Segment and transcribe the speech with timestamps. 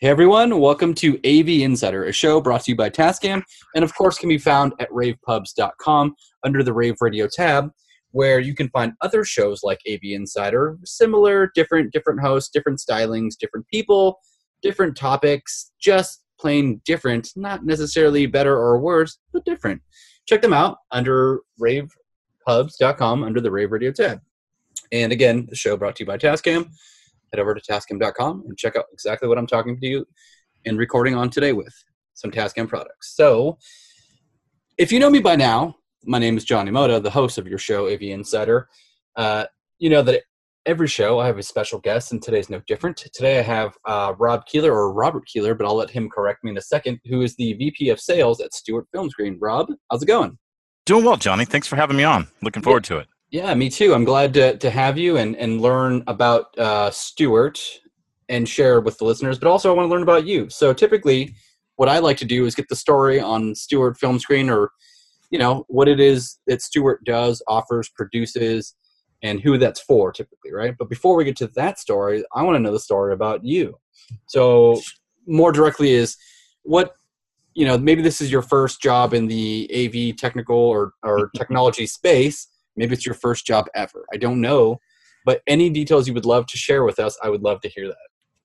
[0.00, 3.42] Hey everyone, welcome to AV Insider, a show brought to you by Tascam,
[3.74, 6.14] and of course can be found at ravepubs.com
[6.44, 7.72] under the Rave Radio tab,
[8.12, 13.36] where you can find other shows like AV Insider, similar, different, different hosts, different stylings,
[13.36, 14.20] different people,
[14.62, 19.82] different topics, just plain different, not necessarily better or worse, but different.
[20.26, 24.20] Check them out under ravepubs.com under the Rave Radio tab.
[24.92, 26.70] And again, the show brought to you by Tascam
[27.32, 30.06] head over to tascam.com and check out exactly what I'm talking to you
[30.66, 31.72] and recording on today with
[32.14, 33.14] some Tascam products.
[33.14, 33.58] So,
[34.76, 37.58] if you know me by now, my name is Johnny Moda, the host of your
[37.58, 38.68] show, AV Insider.
[39.16, 39.44] Uh,
[39.78, 40.22] you know that
[40.66, 42.96] every show I have a special guest, and today's no different.
[42.96, 46.50] Today I have uh, Rob Keeler or Robert Keeler, but I'll let him correct me
[46.50, 49.38] in a second, who is the VP of Sales at Stewart Film Screen.
[49.40, 50.38] Rob, how's it going?
[50.86, 51.44] Doing well, Johnny.
[51.44, 52.28] Thanks for having me on.
[52.42, 52.96] Looking forward yeah.
[52.96, 53.08] to it.
[53.30, 53.92] Yeah, me too.
[53.92, 57.60] I'm glad to, to have you and, and learn about uh, Stewart
[58.30, 60.48] and share with the listeners, but also I want to learn about you.
[60.48, 61.34] So typically,
[61.76, 64.70] what I like to do is get the story on Stewart Film Screen or,
[65.30, 68.74] you know, what it is that Stewart does, offers, produces,
[69.22, 70.74] and who that's for typically, right?
[70.78, 73.78] But before we get to that story, I want to know the story about you.
[74.26, 74.80] So
[75.26, 76.16] more directly is
[76.62, 76.94] what
[77.54, 81.86] you know maybe this is your first job in the AV technical or, or technology
[81.86, 82.46] space
[82.78, 84.04] Maybe it's your first job ever.
[84.12, 84.78] I don't know.
[85.24, 87.86] But any details you would love to share with us, I would love to hear
[87.88, 87.96] that.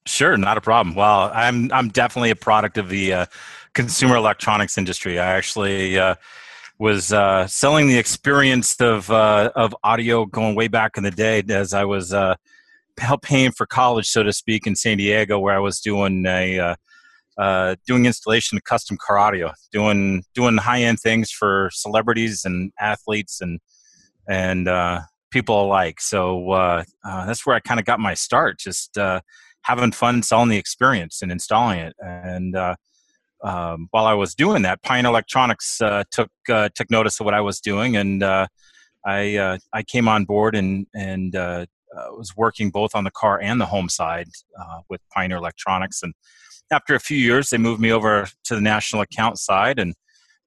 [0.05, 0.95] Sure, not a problem.
[0.95, 3.25] Well, I'm I'm definitely a product of the uh,
[3.73, 5.17] consumer electronics industry.
[5.17, 6.15] I actually uh,
[6.77, 11.41] was uh, selling the experience of uh, of audio going way back in the day
[11.47, 12.35] as I was uh,
[13.21, 16.75] paying for college, so to speak, in San Diego, where I was doing a
[17.37, 22.71] uh, doing installation of custom car audio, doing doing high end things for celebrities and
[22.79, 23.59] athletes and
[24.27, 25.99] and uh, people alike.
[25.99, 29.21] So uh, uh, that's where I kind of got my start, just uh,
[29.63, 31.95] having fun selling the experience and installing it.
[31.99, 32.75] And uh,
[33.43, 37.41] um, while I was doing that, Pioneer Electronics uh, took took notice of what I
[37.41, 41.33] was doing, and I I came on board and and
[42.17, 44.27] was working both on the car and the home side
[44.89, 46.01] with Pioneer Electronics.
[46.03, 46.13] And
[46.71, 49.93] after a few years, they moved me over to the national account side and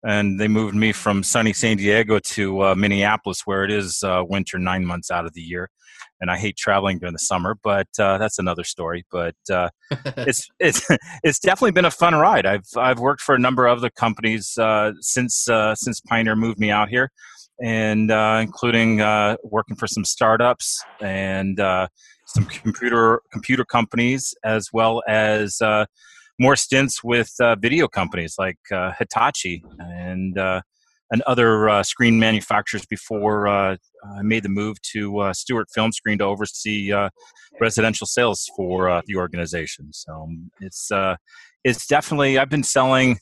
[0.05, 4.23] and they moved me from sunny San Diego to uh, Minneapolis, where it is uh,
[4.27, 5.71] winter nine months out of the year,
[6.21, 7.57] and I hate traveling during the summer.
[7.63, 9.05] But uh, that's another story.
[9.11, 9.71] But uh,
[10.19, 10.87] it's it's
[11.23, 12.47] it's definitely been a fun ride.
[12.47, 16.59] I've I've worked for a number of other companies uh, since uh, since Pioneer moved
[16.59, 17.11] me out here,
[17.63, 18.99] and including
[19.45, 25.61] working for some startups and some computer computer companies, as well as
[26.39, 30.61] more stints with uh, video companies like uh, Hitachi and uh,
[31.11, 33.77] and other uh, screen manufacturers before uh,
[34.19, 36.93] I made the move to uh, Stewart Film Screen to oversee
[37.61, 39.93] residential sales for the organization.
[39.93, 40.91] So um, it's
[41.65, 43.19] it's definitely I've been selling.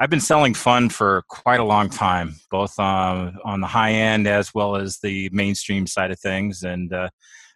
[0.00, 4.26] I've been selling fun for quite a long time, both on on the high end
[4.26, 6.62] as well as the mainstream side of things.
[6.62, 6.92] And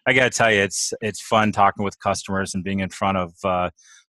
[0.09, 3.19] I got to tell you, it's it's fun talking with customers and being in front
[3.19, 3.71] of uh,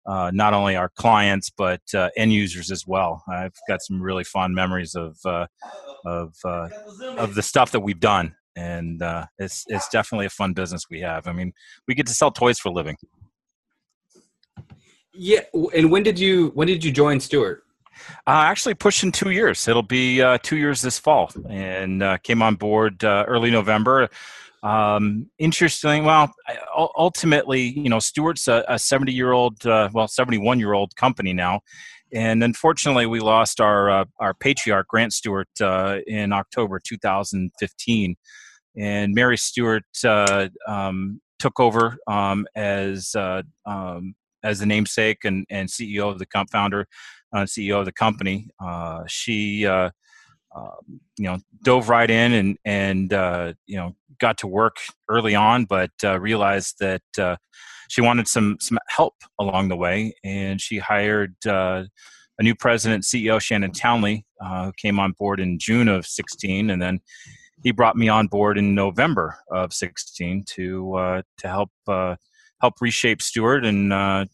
[0.08, 3.24] not only our clients but uh, end users as well.
[3.32, 5.48] I've got some really fond memories of uh,
[6.06, 6.70] of uh,
[7.18, 11.02] of the stuff that we've done, and uh, it's it's definitely a fun business we
[11.02, 11.28] have.
[11.28, 11.54] I mean,
[11.88, 12.98] we get to sell toys for a living.
[15.14, 15.42] Yeah,
[15.76, 17.64] and when did you when did you join Stewart?
[18.26, 19.68] Uh, actually, pushing two years.
[19.68, 24.10] It'll be uh, two years this fall, and uh, came on board uh, early November.
[24.64, 26.06] Um, interesting.
[26.06, 26.34] Well,
[26.76, 31.62] ultimately, you know, Stewart's a 70 year old, uh, well, 71 year old company now.
[32.14, 38.16] And unfortunately, we lost our uh, our patriarch Grant Stewart uh, in October 2015,
[38.78, 44.14] and Mary Stewart uh, um, took over um, as uh, um,
[44.44, 46.86] as the namesake and, and CEO of the comp founder,
[47.34, 48.50] uh, CEO of the company.
[49.08, 49.66] she
[50.56, 54.78] um, you know dove right in and and uh, you know got to work
[55.10, 57.36] early on, but uh, realized that uh,
[57.90, 61.84] she wanted some some help along the way, and she hired uh,
[62.40, 66.70] a new president CEO Shannon Townley, uh, who came on board in June of 16,
[66.70, 67.00] and then
[67.64, 73.22] he brought me on board in November of 16 to uh, to help help reshape
[73.22, 73.92] Stewart and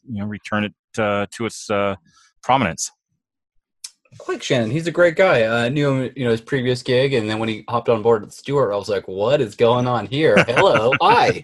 [0.08, 1.69] you know return it to its
[2.42, 2.92] prominence
[4.28, 4.72] like Shannon.
[4.72, 5.44] He's a great guy.
[5.44, 8.02] Uh, I knew him, you know, his previous gig, and then when he hopped on
[8.02, 10.36] board with Stewart, I was like, "What is going on here?
[10.48, 11.44] Hello, hi."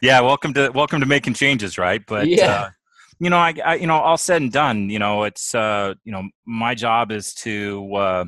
[0.00, 2.02] Yeah, welcome to welcome to making changes, right?
[2.06, 2.46] But yeah.
[2.46, 2.70] Uh,
[3.18, 6.12] you know, I, I, you know, all said and done, you know, it's uh, you
[6.12, 8.24] know, my job is to uh,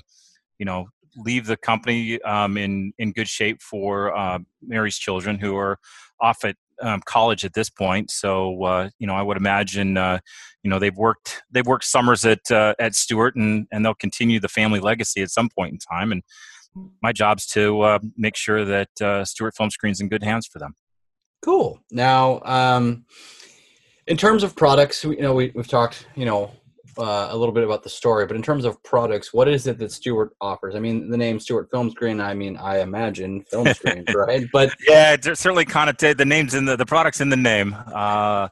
[0.59, 5.57] you know leave the company um, in in good shape for uh, Mary's children who
[5.57, 5.79] are
[6.21, 10.19] off at um, college at this point, so uh, you know I would imagine uh,
[10.63, 14.41] you know they've worked they've worked summers at uh, at Stewart, and and they'll continue
[14.41, 16.13] the family legacy at some point in time.
[16.13, 16.23] And
[17.03, 20.59] my job's to uh, make sure that uh, Stewart Film Screen's in good hands for
[20.59, 20.75] them.
[21.43, 21.81] Cool.
[21.91, 23.05] Now, um,
[24.07, 26.51] in terms of products, you know, we, we've talked, you know,
[26.99, 29.79] uh, a little bit about the story, but in terms of products, what is it
[29.79, 30.75] that Stewart offers?
[30.75, 32.21] I mean, the name Stewart Film Screen.
[32.21, 34.47] I mean, I imagine film screens, right?
[34.53, 36.19] But yeah, it's certainly connotated.
[36.19, 37.77] The name's in the the products in the name.
[37.95, 38.49] Uh,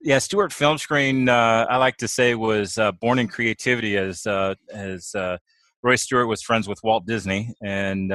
[0.00, 1.28] yeah, Stewart Film Screen.
[1.28, 5.38] Uh, I like to say was uh, born in creativity as uh, as uh,
[5.82, 8.12] Roy Stewart was friends with Walt Disney, and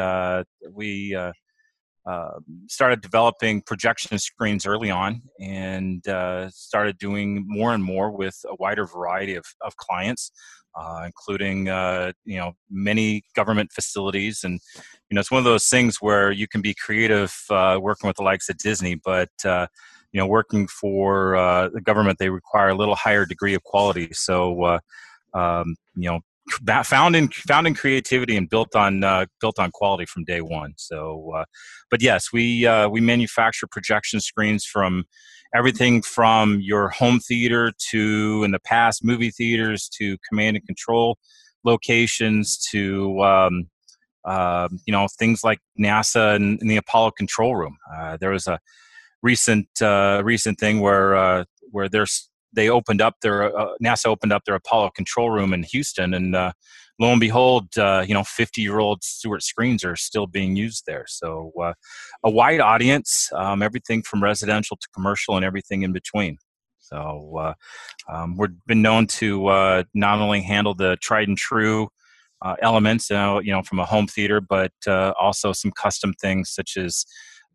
[0.71, 1.17] we
[2.05, 8.37] uh, started developing projection screens early on and uh, started doing more and more with
[8.49, 10.31] a wider variety of, of clients
[10.75, 14.43] uh, including uh, you know many government facilities.
[14.43, 14.59] And
[15.09, 18.17] you know it's one of those things where you can be creative uh, working with
[18.17, 19.67] the likes of disney but uh,
[20.11, 24.09] you know working for the government they require a little higher degree of quality.
[24.13, 24.79] So
[25.33, 26.19] um, you know
[26.83, 30.73] found in found in creativity and built on uh, built on quality from day one.
[30.77, 31.45] So, uh,
[31.89, 35.05] but yes, we uh, we manufacture projection screens from
[35.55, 41.17] everything from your home theater to in the past movie theaters to command and control
[41.63, 43.69] locations to um,
[44.25, 47.77] uh, you know things like NASA and, and the Apollo control room.
[47.95, 48.59] Uh, there was a
[49.21, 54.43] recent uh, recent thing where where there's they opened up their uh, NASA opened up
[54.45, 56.51] their Apollo control room in Houston, and uh,
[56.99, 60.83] lo and behold, uh, you know, 50 year old Stewart screens are still being used
[60.85, 61.05] there.
[61.07, 61.73] So uh,
[62.23, 66.37] a wide audience, um, everything from residential to commercial, and everything in between.
[66.79, 67.53] So uh,
[68.11, 71.89] um, we've been known to uh, not only handle the tried and true.
[72.61, 76.77] elements, you know, you know, from a home theater, but also some custom things such
[76.77, 77.05] as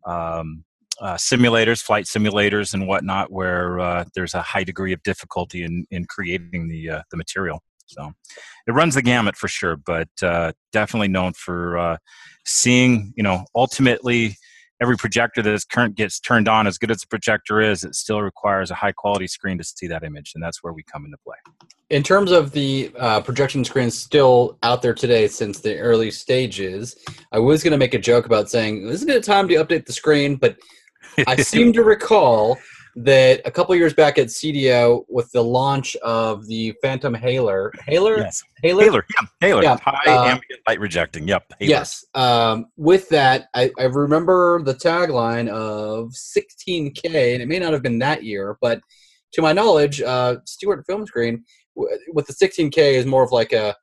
[0.05, 0.63] um,
[1.01, 5.85] uh, simulators, flight simulators, and whatnot, where uh, there's a high degree of difficulty in,
[5.91, 7.61] in creating the uh, the material.
[7.87, 8.13] So
[8.67, 11.97] it runs the gamut for sure, but uh, definitely known for uh,
[12.45, 13.13] seeing.
[13.15, 14.35] You know, ultimately,
[14.81, 16.67] every projector that is current gets turned on.
[16.67, 19.87] As good as the projector is, it still requires a high quality screen to see
[19.87, 21.37] that image, and that's where we come into play.
[21.89, 26.95] In terms of the uh, projection screens still out there today since the early stages,
[27.31, 29.93] I was going to make a joke about saying, "Isn't it time to update the
[29.93, 30.57] screen?" But
[31.27, 32.57] I seem to recall
[32.95, 38.17] that a couple years back at CEDIA with the launch of the Phantom HALR, HALR,
[38.17, 39.77] yes, HALR, HALR, yeah, HALR, yeah.
[39.77, 41.27] high uh, ambient light rejecting.
[41.27, 41.53] Yep.
[41.59, 42.03] Yes.
[42.15, 47.83] Um, with that, I, I remember the tagline of 16K, and it may not have
[47.83, 48.81] been that year, but
[49.33, 51.43] to my knowledge, uh, Stewart Film Screen
[52.13, 53.75] with the 16K is more of like a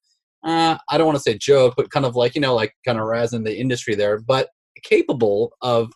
[0.45, 2.99] uh, I don't want to say joke, but kind of like you know, like kind
[2.99, 4.49] of razzing the industry there, but
[4.83, 5.91] capable of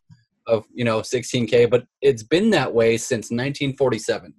[0.47, 4.35] of you know 16k, but it's been that way since 1947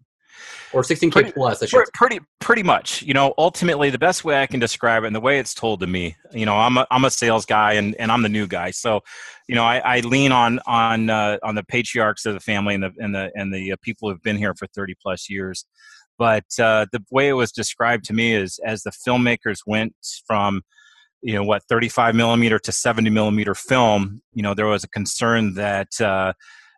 [0.74, 1.62] or 16k pretty, plus.
[1.62, 3.01] I should pretty pretty much.
[3.01, 5.80] You know, ultimately, the best way I can describe it, and the way it's told
[5.81, 8.48] to me, you know, I'm a, I'm a sales guy, and, and I'm the new
[8.48, 9.01] guy, so
[9.48, 12.83] you know, I, I lean on on uh, on the patriarchs of the family and
[12.83, 15.65] the and the and the uh, people who've been here for 30 plus years.
[16.18, 19.95] But uh, the way it was described to me is as the filmmakers went
[20.25, 20.62] from
[21.21, 25.53] you know what 35 millimeter to 70 millimeter film you know there was a concern
[25.55, 26.34] that uh,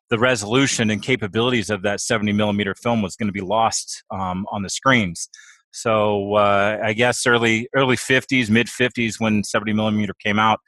[0.09, 4.45] the resolution and capabilities of that 70 millimeter film was going to be lost um,
[4.51, 5.29] on the screens.
[5.71, 10.59] So uh, i guess early early 50s mid 50s when 70 millimeter came out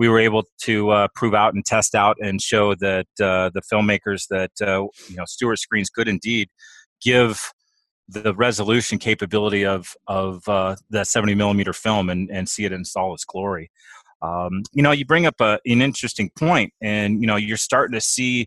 [0.00, 3.60] we were able to uh, prove out and test out and show that uh, the
[3.70, 6.48] filmmakers that uh, you know Stewart screens could indeed
[7.02, 7.52] give
[8.10, 12.82] the resolution capability of of uh, that 70 millimeter film and, and see it in
[12.96, 13.70] all its glory.
[14.22, 17.94] Um, you know, you bring up a, an interesting point, and you know, you're starting
[17.94, 18.46] to see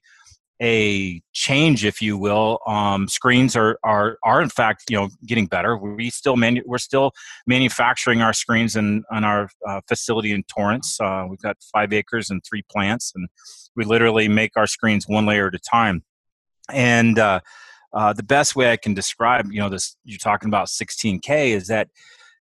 [0.61, 2.59] a change, if you will.
[2.67, 5.77] Um, screens are are are in fact, you know, getting better.
[5.77, 7.11] We still manu- we're still
[7.47, 10.99] manufacturing our screens in on our uh, facility in Torrance.
[11.01, 13.27] Uh, we've got five acres and three plants, and
[13.75, 16.03] we literally make our screens one layer at a time.
[16.69, 17.41] And uh,
[17.93, 21.67] uh, the best way I can describe, you know, this you're talking about 16K is
[21.67, 21.89] that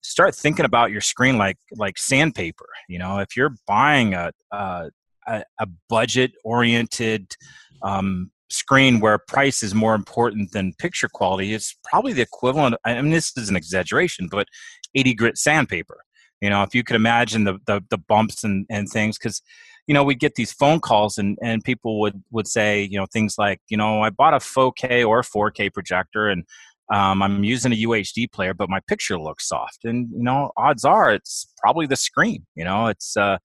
[0.03, 2.69] start thinking about your screen like like sandpaper.
[2.89, 4.91] You know, if you're buying a a,
[5.29, 7.35] a budget oriented
[7.83, 12.77] um, screen where price is more important than picture quality, it's probably the equivalent.
[12.85, 14.49] I mean, this is an exaggeration, but
[14.95, 16.01] 80 grit sandpaper.
[16.41, 19.43] You know, if you could imagine the the, the bumps and, and things, because
[19.87, 23.07] you know, we get these phone calls and, and people would, would say, you know,
[23.07, 26.45] things like, you know, I bought a 4K or 4K projector and
[26.93, 29.85] um, I'm using a UHD player, but my picture looks soft.
[29.85, 33.39] And, you know, odds are it's probably the screen, you know, it's, uh,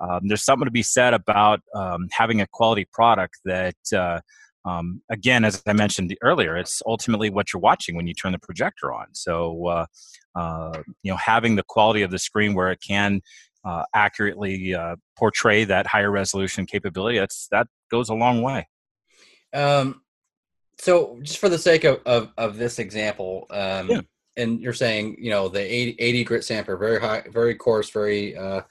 [0.00, 4.20] um, there's something to be said about um, having a quality product that, uh,
[4.64, 8.38] um, again, as I mentioned earlier, it's ultimately what you're watching when you turn the
[8.38, 9.06] projector on.
[9.12, 9.86] So, uh,
[10.34, 13.20] uh, you know, having the quality of the screen where it can
[13.64, 18.66] uh, accurately uh, portray that higher resolution capability, that's that goes a long way.
[19.54, 20.02] Um,
[20.78, 24.00] so, just for the sake of of, of this example, um, yeah.
[24.36, 28.36] and you're saying, you know, the 80, 80 grit sampler, very high, very coarse, very
[28.36, 28.62] uh,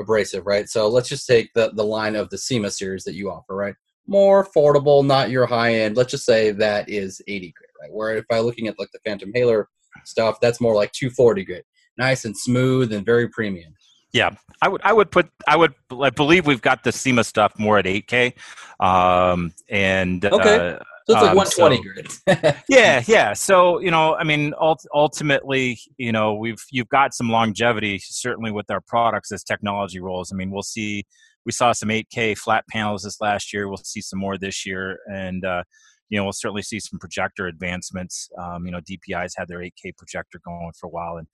[0.00, 0.68] abrasive, right?
[0.68, 3.74] So let's just take the the line of the Cima series that you offer, right?
[4.06, 5.96] More affordable, not your high end.
[5.96, 7.92] Let's just say that is 80 grit, right?
[7.92, 9.66] Where if I'm looking at like the Phantom HALR
[10.04, 11.66] stuff, that's more like 240 grit,
[11.96, 13.74] nice and smooth and very premium.
[14.14, 14.30] Yeah,
[14.62, 14.80] I would.
[14.84, 15.28] I would put.
[15.48, 15.74] I would.
[16.00, 18.32] I believe we've got the Cima stuff more at 8K,
[18.78, 20.76] um, and okay.
[20.76, 22.56] Uh, so it's like um, 120 so, grid.
[22.68, 23.32] yeah, yeah.
[23.32, 28.52] So you know, I mean, ult- ultimately, you know, we've you've got some longevity certainly
[28.52, 30.32] with our products as technology rolls.
[30.32, 31.04] I mean, we'll see.
[31.44, 33.68] We saw some 8K flat panels this last year.
[33.68, 35.64] We'll see some more this year, and uh,
[36.08, 38.30] you know, we'll certainly see some projector advancements.
[38.40, 41.26] Um, you know, DPI's had their 8K projector going for a while, and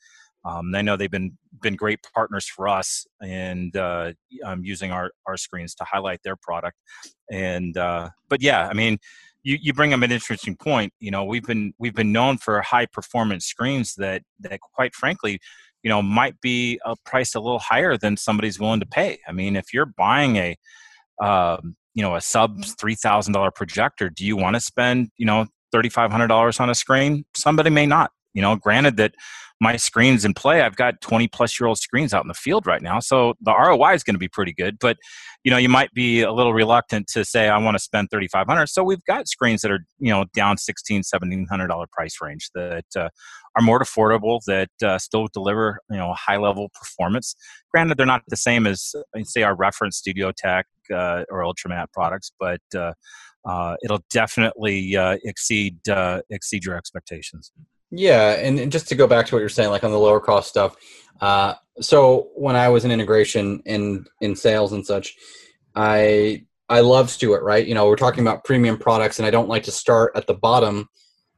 [0.44, 4.12] um, I know they've been been great partners for us and uh,
[4.44, 6.76] um, using our our screens to highlight their product.
[7.30, 8.99] And uh, but yeah, I mean,
[9.42, 10.92] you, you bring up an interesting point.
[10.99, 15.40] You know, we've been we've been known for high performance screens that that quite frankly,
[15.82, 19.18] you know, might be a price a little higher than somebody's willing to pay.
[19.28, 20.56] I mean, if you're buying a
[21.23, 25.26] um, you know a sub three thousand dollar projector, do you want to spend you
[25.26, 27.26] know thirty five hundred dollars on a screen?
[27.35, 28.11] Somebody may not.
[28.34, 29.14] You know, granted that
[29.60, 32.66] my screens in play, I've got 20 plus year old screens out in the field
[32.66, 32.99] right now.
[32.99, 34.78] So the ROI is going to be pretty good.
[34.78, 34.96] But,
[35.44, 38.68] you know, you might be a little reluctant to say, I want to spend 3500
[38.68, 43.10] So we've got screens that are, you know, down 16 $1,700 price range that uh,
[43.54, 47.37] are more affordable, that uh, still deliver, you know, high level performance.
[47.70, 52.32] Granted, they're not the same as, uh, say, our reference StudioTek uh, or UltraMatte products,
[52.40, 52.94] but uh,
[53.44, 55.78] uh, it'll definitely exceed
[56.30, 57.52] exceed your expectations.
[57.90, 60.20] Yeah, and, and, just to go back to what you're saying, like on the lower
[60.20, 60.76] cost stuff.
[61.20, 65.14] Uh, so when I was in integration in in sales and such,
[65.75, 67.42] I I love Stewart.
[67.42, 70.26] Right, you know, we're talking about premium products, and I don't like to start at
[70.26, 70.88] the bottom,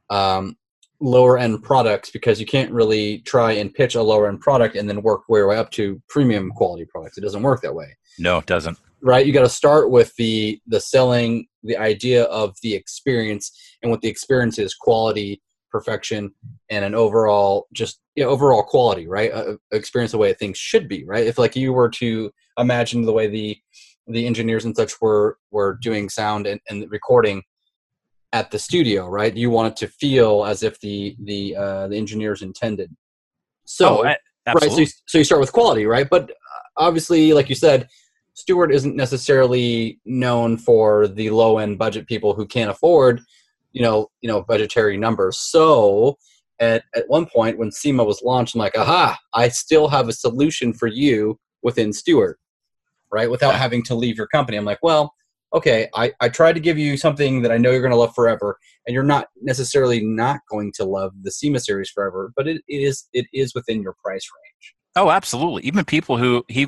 [0.09, 0.55] um,
[0.99, 4.87] lower end products because you can't really try and pitch a lower end product and
[4.87, 7.17] then work your way up to premium quality products.
[7.17, 7.97] It doesn't work that way.
[8.19, 8.77] No, it doesn't.
[9.01, 13.91] Right, you got to start with the the selling, the idea of the experience, and
[13.91, 15.41] what the experience is: quality
[15.73, 16.31] perfection
[16.69, 19.33] and an overall just you know, overall quality right?
[19.33, 21.27] Uh, experience the way things should be right?
[21.27, 23.57] If like you were to imagine the way the
[24.07, 27.41] the engineers and such were were doing sound and, and recording
[28.31, 29.35] at the studio right?
[29.35, 32.95] You want it to feel as if the the uh, the engineers intended.
[33.65, 34.17] So oh, right
[34.59, 36.07] so you, so you start with quality right?
[36.09, 36.35] But uh,
[36.77, 37.89] obviously like you said
[38.35, 43.21] Stewart isn't necessarily known for the low end budget people who can't afford
[43.73, 45.37] you know, you know, budgetary numbers.
[45.37, 46.17] So
[46.59, 50.13] at, at one point when Cima was launched, I'm like, aha, I still have a
[50.13, 52.39] solution for you within Stewart,
[53.11, 53.29] right?
[53.29, 54.57] Without having to leave your company.
[54.57, 55.13] I'm like, well,
[55.53, 58.15] okay, I, I tried to give you something that I know you're going to love
[58.15, 62.61] forever, and you're not necessarily not going to love the Cima series forever, but it,
[62.67, 64.75] it is it is within your price range.
[64.95, 65.63] Oh, absolutely.
[65.63, 66.67] Even people who he,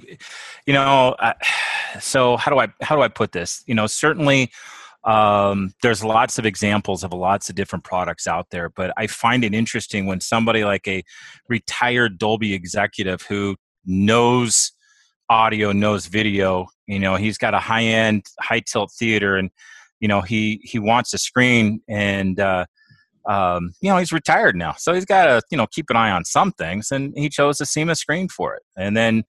[0.65, 1.33] you know, uh,
[1.99, 3.63] so how do I how do I put this?
[3.67, 4.51] You know, certainly
[5.05, 9.43] um, there's lots of examples of lots of different products out there, but I find
[9.43, 11.03] it interesting when somebody like a
[11.47, 14.71] retired Dolby executive who knows
[15.29, 19.51] audio, knows video, you know, he's got a high end, high tilt theater, and
[19.99, 22.65] you know he he wants a screen, and uh,
[23.27, 26.11] um, you know he's retired now, so he's got to you know keep an eye
[26.11, 29.23] on some things, and he chose a Cima screen for it, and then.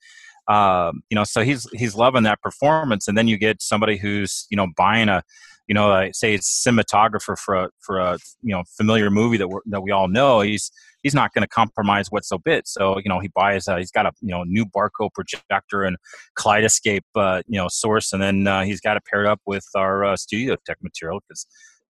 [0.48, 4.46] Um, you know, so he's he's loving that performance, and then you get somebody who's
[4.50, 5.22] you know buying a
[5.66, 9.82] you know, say cinematographer for a for a you know familiar movie that we that
[9.82, 10.40] we all know.
[10.40, 10.70] He's
[11.02, 12.68] he's not going to compromise what's so bit.
[12.68, 15.96] So you know, he buys a, he's got a you know new Barco projector and
[16.38, 20.04] Kaleidescape uh, you know source, and then uh, he's got it paired up with our
[20.04, 21.46] uh, Studio Tech material because.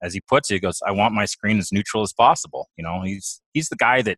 [0.03, 2.84] As he puts it, he goes, "I want my screen as neutral as possible." You
[2.84, 4.17] know, he's he's the guy that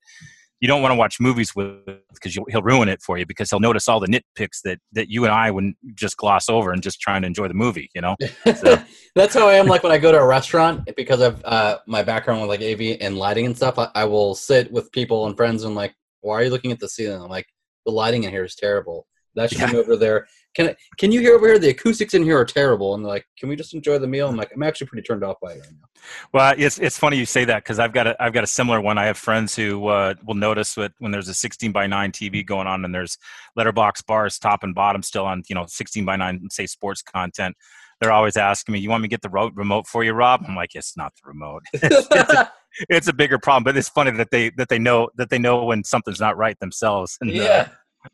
[0.60, 1.84] you don't want to watch movies with
[2.14, 5.26] because he'll ruin it for you because he'll notice all the nitpicks that that you
[5.26, 7.90] and I wouldn't just gloss over and just trying to enjoy the movie.
[7.94, 8.82] You know, so.
[9.16, 9.68] that's how I am.
[9.68, 12.98] Like when I go to a restaurant because of uh, my background with like AV
[13.02, 16.36] and lighting and stuff, I, I will sit with people and friends and like, why
[16.36, 17.22] are you looking at the ceiling?
[17.22, 17.48] I'm like,
[17.86, 19.06] the lighting in here is terrible.
[19.36, 19.72] That should yeah.
[19.72, 20.28] be over there.
[20.54, 21.58] Can I, can you hear over here?
[21.58, 22.94] The acoustics in here are terrible.
[22.94, 24.30] And like, can we just enjoy the meal?
[24.30, 25.88] I'm like, I'm actually pretty turned off by it right now.
[26.34, 28.82] Well, it's it's funny you say that because I've got a I've got a similar
[28.82, 28.98] one.
[28.98, 32.46] I have friends who uh, will notice that when there's a 16 by 9 TV
[32.46, 33.18] going on and there's
[33.56, 37.56] letterbox bars top and bottom still on you know 16 by 9 say sports content
[38.04, 40.44] they're always asking me, "You want me to get the ro- remote for you, Rob?"
[40.48, 41.64] I'm like, "It's not the remote.
[41.74, 42.52] it's, a,
[42.90, 45.64] it's, a, bigger problem." But it's funny that they that they know that they know
[45.64, 47.18] when something's not right themselves.
[47.22, 47.44] And, yeah.
[47.44, 47.68] Uh,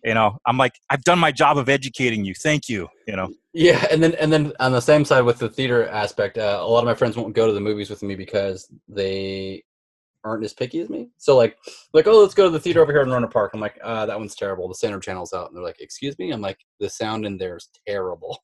[0.03, 2.33] you know, I'm like, I've done my job of educating you.
[2.33, 2.87] Thank you.
[3.07, 3.29] You know.
[3.53, 6.67] Yeah, and then and then on the same side with the theater aspect, uh, a
[6.67, 9.63] lot of my friends won't go to the movies with me because they
[10.23, 11.09] aren't as picky as me.
[11.17, 11.57] So like,
[11.93, 13.51] like oh, let's go to the theater over here in Rohnert Park.
[13.53, 14.67] I'm like, uh, that one's terrible.
[14.67, 16.31] The center channel's out, and they're like, excuse me.
[16.31, 18.37] I'm like, the sound in there is terrible.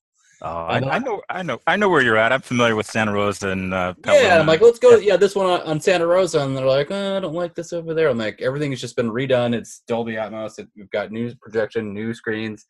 [0.47, 2.31] Oh, I, I, know, I know, I know where you're at.
[2.31, 4.39] I'm familiar with Santa Rosa and uh, yeah.
[4.39, 4.95] I'm like, let's go.
[4.97, 7.73] Yeah, this one on, on Santa Rosa, and they're like, oh, I don't like this
[7.73, 8.09] over there.
[8.09, 9.55] I'm like, everything has just been redone.
[9.55, 10.59] It's Dolby Atmos.
[10.59, 12.63] It, we've got new projection, new screens,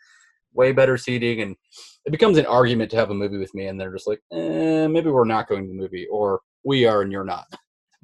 [0.54, 1.58] way better seating, and
[2.06, 4.88] it becomes an argument to have a movie with me, and they're just like, eh,
[4.88, 7.46] maybe we're not going to the movie, or we are and you're not.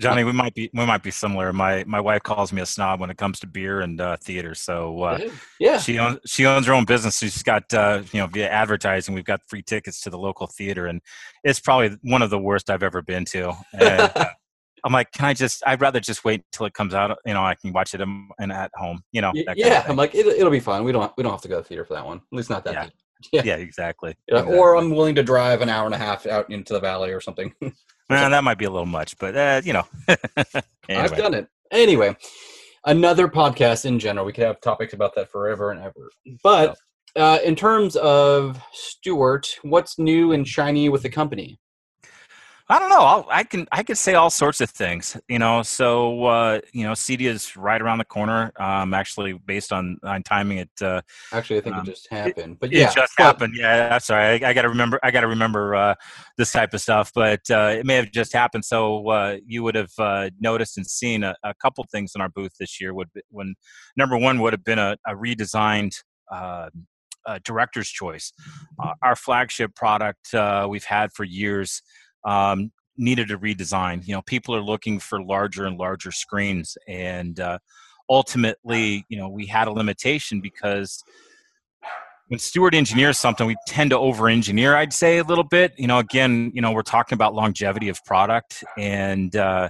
[0.01, 1.53] Johnny, we might be we might be similar.
[1.53, 4.55] My my wife calls me a snob when it comes to beer and uh, theater.
[4.55, 5.29] So uh,
[5.59, 7.19] yeah, she owns she owns her own business.
[7.19, 10.87] She's got uh, you know via advertising, we've got free tickets to the local theater,
[10.87, 11.01] and
[11.43, 13.53] it's probably one of the worst I've ever been to.
[13.73, 14.25] And, uh,
[14.83, 15.61] I'm like, can I just?
[15.65, 17.15] I'd rather just wait until it comes out.
[17.25, 19.03] You know, I can watch it in at home.
[19.11, 19.31] You know.
[19.55, 20.83] Yeah, I'm like, it'll, it'll be fine.
[20.83, 22.17] We don't we don't have to go to the theater for that one.
[22.17, 22.73] At least not that.
[22.73, 22.89] Yeah.
[23.31, 23.43] Yeah.
[23.45, 24.15] yeah, exactly.
[24.27, 24.57] Yeah, exactly.
[24.57, 27.21] Or I'm willing to drive an hour and a half out into the valley or
[27.21, 27.53] something.
[28.11, 29.85] Well, that might be a little much, but uh, you know.
[30.07, 31.03] anyway.
[31.03, 31.47] I've done it.
[31.71, 32.15] Anyway,
[32.85, 34.25] another podcast in general.
[34.25, 36.09] We could have topics about that forever and ever.
[36.43, 36.77] But
[37.15, 41.59] uh, in terms of Stewart, what's new and shiny with the company?
[42.71, 43.01] I don't know.
[43.01, 45.61] I'll, i can I can say all sorts of things, you know.
[45.61, 48.53] So uh, you know, CEDIA is right around the corner.
[48.57, 50.69] Um, actually, based on on timing, it.
[50.81, 51.01] Uh,
[51.33, 52.59] actually, I think um, it just happened.
[52.61, 53.55] But yeah, it just but, happened.
[53.57, 54.41] Yeah, that's sorry.
[54.41, 55.01] I, I got to remember.
[55.03, 55.95] I got to remember uh,
[56.37, 57.11] this type of stuff.
[57.13, 58.63] But uh, it may have just happened.
[58.63, 62.29] So uh, you would have uh, noticed and seen a, a couple things in our
[62.29, 62.93] booth this year.
[62.93, 63.53] Would be, when
[63.97, 65.91] number one would have been a, a redesigned.
[66.31, 68.33] Uh, director's choice,
[68.83, 71.83] uh, our flagship product uh, we've had for years
[72.25, 74.05] um, needed a redesign.
[74.07, 77.59] You know, people are looking for larger and larger screens, and uh,
[78.09, 81.03] ultimately, you know, we had a limitation because
[82.27, 84.75] when Stewart engineers something, we tend to over-engineer.
[84.77, 85.73] I'd say a little bit.
[85.77, 89.69] You know, again, you know, we're talking about longevity of product, and uh,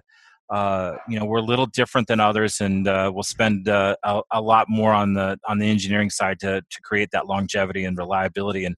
[0.51, 4.21] uh, you know, we're a little different than others, and uh, we'll spend uh, a,
[4.31, 7.97] a, lot more on the on the engineering side to to create that longevity and
[7.97, 8.65] reliability.
[8.65, 8.75] And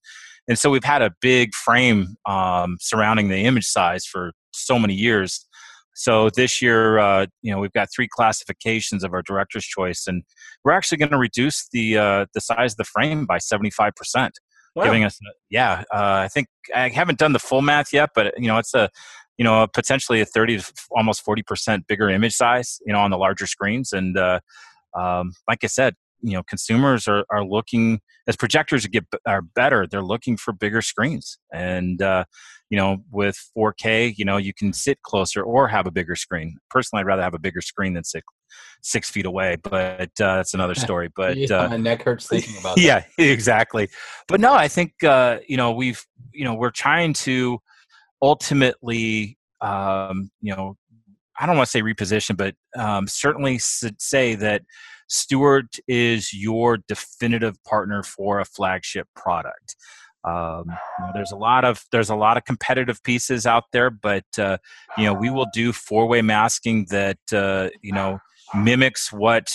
[0.47, 4.93] and so we've had a big frame um, surrounding the image size for so many
[4.93, 5.47] years.
[5.95, 10.23] So this year, uh, you know, we've got three classifications of our director's choice, and
[10.63, 13.93] we're actually going to reduce the uh, the size of the frame by seventy five
[13.95, 14.33] percent,
[14.83, 15.83] giving us yeah.
[15.93, 18.89] Uh, I think I haven't done the full math yet, but you know, it's a
[19.37, 23.11] you know potentially a thirty to almost forty percent bigger image size, you know, on
[23.11, 24.39] the larger screens, and uh,
[24.97, 29.85] um, like I said, you know consumers are, are looking as projectors get are better
[29.85, 31.37] they're looking for bigger screens.
[31.53, 32.23] And uh,
[32.69, 36.57] you know with 4k you know you can sit closer or have a bigger screen.
[36.69, 38.23] Personally i'd rather have a bigger screen than sit
[38.81, 41.09] six feet away but uh, that's another story.
[41.15, 43.89] But yeah, uh, my neck hurts thinking about yeah exactly.
[44.27, 47.59] But no i think uh, you know we've you know we're trying to
[48.21, 50.77] ultimately um, you know
[51.39, 54.61] I don't want to say reposition, but um, certainly say that
[55.07, 59.75] Stewart is your definitive partner for a flagship product.
[60.25, 63.89] Um, you know, there's a lot of there's a lot of competitive pieces out there,
[63.89, 64.57] but uh,
[64.97, 68.19] you know we will do four way masking that uh, you know
[68.55, 69.53] mimics what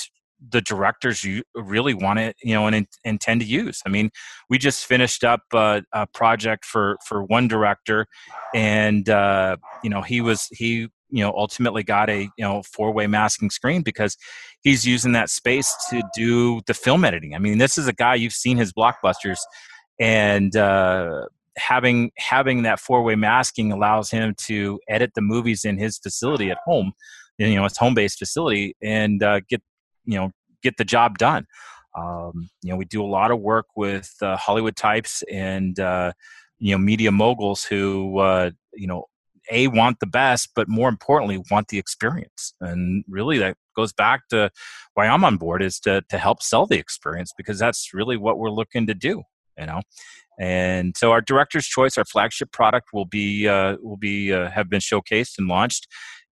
[0.50, 4.08] the directors you really want to you know and in, intend to use i mean
[4.48, 8.06] we just finished up uh, a project for for one director
[8.54, 12.92] and uh, you know he was he you know ultimately got a you know four
[12.92, 14.16] way masking screen because
[14.61, 17.35] he's using that space to do the film editing.
[17.35, 19.38] I mean this is a guy you've seen his blockbusters
[20.01, 25.79] and uh, having having that four way masking allows him to edit the movies in
[25.79, 26.92] his facility at home
[27.38, 29.62] you know his home based facility and uh, get
[30.05, 30.31] you know
[30.62, 31.47] get the job done.
[31.97, 36.12] Um, you know we do a lot of work with uh, hollywood types and uh,
[36.59, 39.07] you know media moguls who uh, you know
[39.50, 42.54] a want the best but more importantly want the experience.
[42.61, 44.50] And really that goes back to
[44.94, 48.38] why i'm on board is to, to help sell the experience because that's really what
[48.38, 49.22] we're looking to do
[49.58, 49.82] you know?
[50.40, 54.70] And so our director's choice our flagship product will be uh, will be uh, have
[54.70, 55.88] been showcased and launched.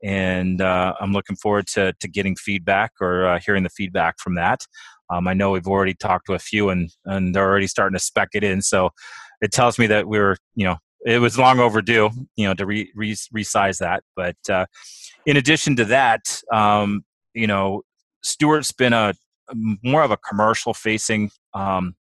[0.03, 4.35] And uh, i'm looking forward to, to getting feedback or uh, hearing the feedback from
[4.35, 4.65] that.
[5.09, 8.03] Um, i know we've already talked to a few and and they're already starting to
[8.03, 8.61] spec it in.
[8.61, 8.89] So
[9.41, 12.65] it tells me that we are you know it was long overdue, you know, to
[12.65, 14.03] re, re, resize that.
[14.15, 14.65] But uh,
[15.25, 17.81] in addition to that, um, you know,
[18.23, 19.13] Stewart's been a
[19.83, 21.95] more of a commercial facing um,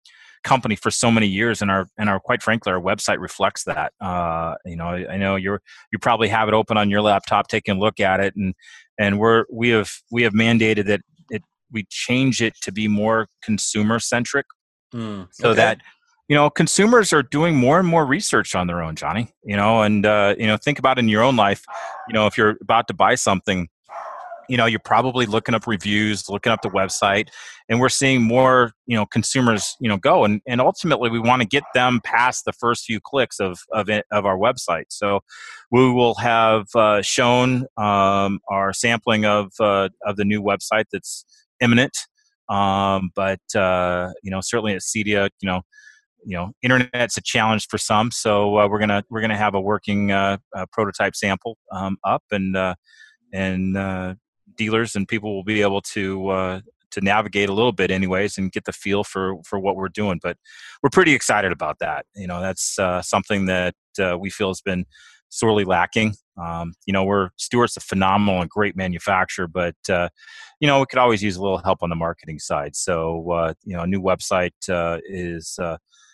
[0.44, 3.94] company for so many years, and our and our quite frankly, our website reflects that.
[4.00, 5.62] Uh, you know, I, I, know you're
[5.92, 8.54] you probably have it open on your laptop, taking a look at it, and
[9.00, 13.28] and we're we have we have mandated that it we change it to be more
[13.44, 14.46] consumer centric,
[14.94, 15.58] mm, so okay.
[15.58, 15.78] that
[16.32, 19.82] you know consumers are doing more and more research on their own johnny you know
[19.82, 21.65] and uh, you know think about in your own life
[22.08, 23.67] you know if you're about to buy something
[24.48, 27.28] you know you're probably looking up reviews looking up the website
[27.67, 31.41] and we're seeing more you know consumers you know go and, and ultimately we want
[31.41, 34.86] to get them past the first few clicks of of, it, of our website.
[34.88, 35.20] So
[35.70, 41.26] we will have uh, shown um, our sampling of uh, of the new website that's
[41.60, 41.98] imminent
[42.48, 45.62] um, but uh, you know certainly at cedia you know
[46.26, 49.62] you know internet's a challenge for some so uh, we're gonna we're gonna have a
[49.62, 50.38] working uh,
[50.72, 52.76] prototype sample um, up and uh,
[53.34, 54.14] and uh,
[54.56, 58.52] dealers and people will be able to uh, to navigate a little bit anyways and
[58.52, 60.38] get the feel for for what we're doing but
[60.84, 62.06] we're pretty excited about that.
[62.16, 64.86] You know that's uh, something that uh, we feel has been
[65.30, 66.14] sorely lacking.
[66.42, 70.10] Um, you know we're stewart's a phenomenal and great manufacturer but uh,
[70.60, 72.76] you know we could always use a little help on the marketing side.
[72.76, 75.58] So uh, you know a new website uh, is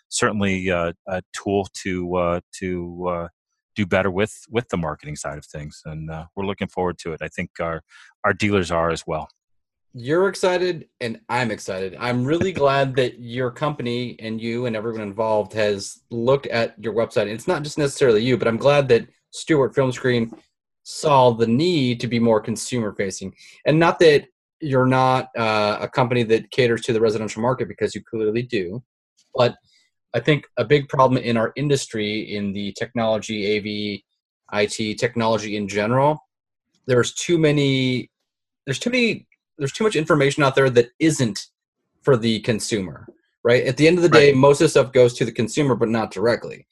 [0.09, 0.93] certainly a
[1.33, 3.29] tool to to
[3.77, 7.13] do better with with the marketing side of things and uh, we're looking forward to
[7.13, 7.21] it.
[7.21, 7.83] I think our
[8.25, 9.29] our dealers are as well.
[9.93, 11.95] You're excited and i'm excited.
[11.99, 16.93] I'm really glad that your company and you and everyone involved has looked at your
[16.93, 17.27] website.
[17.27, 20.31] It's not just necessarily you but i'm glad that stewart film screen
[20.83, 23.33] saw the need to be more consumer facing.
[23.65, 24.25] And not that
[24.61, 28.81] you're not uh, a company that caters to the residential market because you clearly do
[29.35, 29.55] but
[30.13, 35.67] I think a big problem in our industry, in the technology, AV, IT, technology in
[35.67, 36.19] general,
[36.85, 38.09] there's too many,
[38.65, 41.39] there's too many, there's too much information out there that isn't
[42.01, 43.07] for the consumer,
[43.43, 43.65] right?
[43.65, 44.37] At the end of the day, right.
[44.37, 46.65] most of the stuff goes to the consumer, but not directly.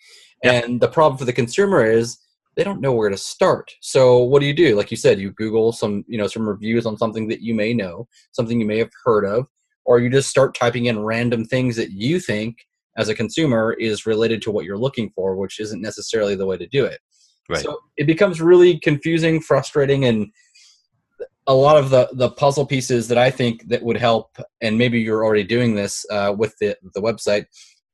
[0.43, 0.63] Yep.
[0.63, 2.17] And the problem for the consumer is
[2.55, 3.73] they don't know where to start.
[3.81, 4.75] So what do you do?
[4.75, 7.73] Like you said, you Google some, you know, some reviews on something that you may
[7.73, 9.47] know, something you may have heard of,
[9.83, 12.57] or you just start typing in random things that you think
[12.97, 16.57] as a consumer is related to what you're looking for, which isn't necessarily the way
[16.57, 16.99] to do it.
[17.49, 17.63] Right.
[17.63, 20.31] So it becomes really confusing, frustrating, and
[21.47, 24.99] a lot of the the puzzle pieces that I think that would help, and maybe
[24.99, 27.45] you're already doing this uh, with the the website,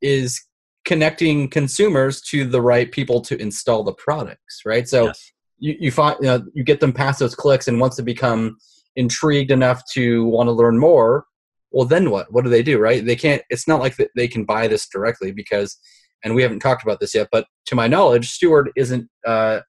[0.02, 0.42] is
[0.86, 4.62] connecting consumers to the right people to install the products.
[4.66, 4.88] Right.
[4.88, 5.32] So yes.
[5.60, 8.58] you you find you, know, you get them past those clicks, and once they become
[8.96, 11.26] intrigued enough to want to learn more,
[11.72, 12.32] well then what?
[12.32, 13.06] What do they do right?
[13.06, 15.78] They can't it's not like they can buy this directly because
[16.24, 19.62] and we haven't talked about this yet but to my knowledge Stewart isn't uh,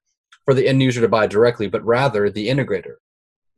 [0.45, 2.97] for the end user to buy directly but rather the integrator.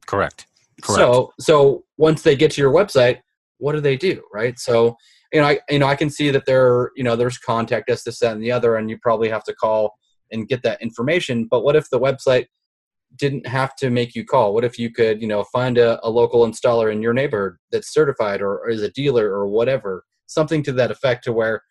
[0.06, 0.46] Correct.
[0.82, 0.98] Correct.
[0.98, 3.20] So so once they get to your website
[3.58, 4.58] what do they do right?
[4.58, 4.96] So
[5.34, 8.04] you know i you know i can see that there you know there's contact us
[8.04, 9.92] this that and the other and you probably have to call
[10.30, 12.46] and get that information but what if the website
[13.16, 14.54] didn't have to make you call?
[14.54, 17.92] What if you could, you know, find a, a local installer in your neighborhood that's
[17.92, 21.62] certified or, or, is a dealer or whatever, something to that effect to where,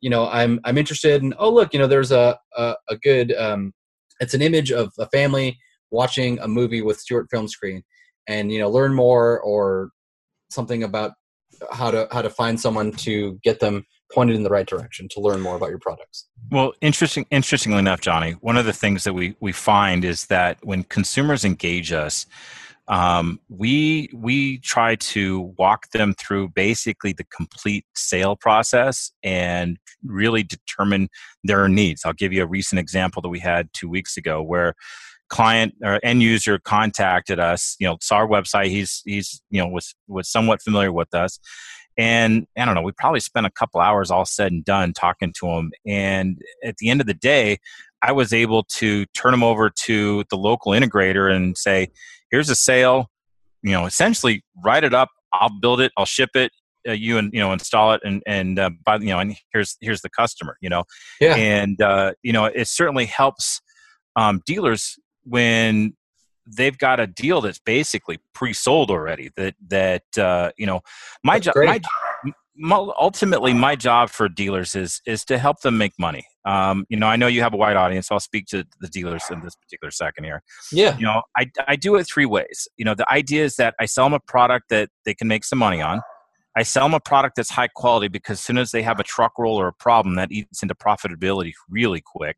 [0.00, 1.34] you know, I'm I'm interested in.
[1.38, 3.32] Oh, look, you know, there's a a, a good.
[3.32, 3.72] Um,
[4.20, 5.58] it's an image of a family
[5.90, 7.82] watching a movie with Stewart Film Screen,
[8.28, 9.90] and you know, learn more or
[10.50, 11.12] something about
[11.72, 15.20] how to how to find someone to get them pointed in the right direction to
[15.20, 16.26] learn more about your products.
[16.50, 17.26] Well, interesting.
[17.30, 21.44] Interestingly enough, Johnny, one of the things that we we find is that when consumers
[21.44, 22.26] engage us,
[22.88, 30.42] um, we we try to walk them through basically the complete sale process and really
[30.42, 31.08] determine
[31.42, 32.02] their needs.
[32.04, 34.74] I'll give you a recent example that we had two weeks ago where
[35.30, 39.66] client or end user contacted us you know saw our website he's he's you know
[39.66, 41.38] was was somewhat familiar with us
[41.96, 45.32] and I don't know, we probably spent a couple hours all said and done talking
[45.40, 45.72] to him.
[45.86, 47.58] And at the end of the day,
[48.02, 51.88] I was able to turn him over to the local integrator and say,
[52.30, 53.10] here's a sale,
[53.62, 55.10] you know, essentially write it up.
[55.32, 55.92] I'll build it.
[55.96, 56.52] I'll ship it.
[56.86, 59.78] Uh, you and you know install it and and uh, by you know and here's
[59.80, 60.84] here's the customer you know
[61.18, 63.62] yeah and uh, you know it certainly helps
[64.16, 65.96] um, dealers when
[66.46, 69.30] they've got a deal that's basically pre-sold already.
[69.36, 70.80] That that uh, you know,
[71.22, 71.54] my job,
[72.56, 76.26] my, ultimately my job for dealers is is to help them make money.
[76.44, 78.08] Um, you know, I know you have a wide audience.
[78.08, 80.42] So I'll speak to the dealers in this particular second here.
[80.70, 80.96] Yeah.
[80.96, 82.68] You know, I I do it three ways.
[82.76, 85.44] You know, the idea is that I sell them a product that they can make
[85.44, 86.00] some money on.
[86.56, 89.04] I sell them a product that's high quality because as soon as they have a
[89.04, 92.36] truck roll or a problem, that eats into profitability really quick.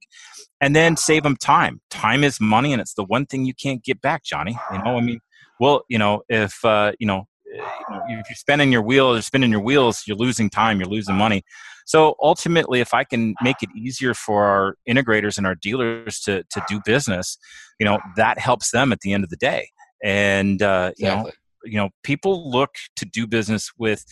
[0.61, 1.81] And then save them time.
[1.91, 4.59] Time is money, and it's the one thing you can't get back, Johnny.
[4.73, 5.21] You know, I mean,
[5.61, 9.61] well, you know, if uh, you know, if you're spinning your wheels, you're spinning your
[9.61, 11.43] wheels, you're losing time, you're losing money.
[11.85, 16.43] So ultimately, if I can make it easier for our integrators and our dealers to
[16.51, 17.39] to do business,
[17.79, 19.69] you know, that helps them at the end of the day.
[20.03, 21.31] And uh, you know,
[21.67, 24.05] you know, people look to do business with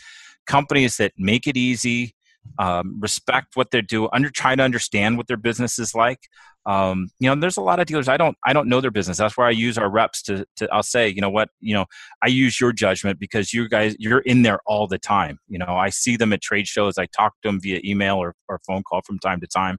[0.47, 2.14] companies that make it easy,
[2.59, 6.21] um, respect what they do, under try to understand what their business is like.
[6.67, 9.19] Um, you know, there's a lot of dealers I don't I don't know their business.
[9.19, 11.85] That's where I use our reps to to I'll say, you know what, you know,
[12.23, 15.39] I use your judgment because you guys you're in there all the time.
[15.49, 16.97] You know, I see them at trade shows.
[16.97, 19.79] I talk to them via email or, or phone call from time to time.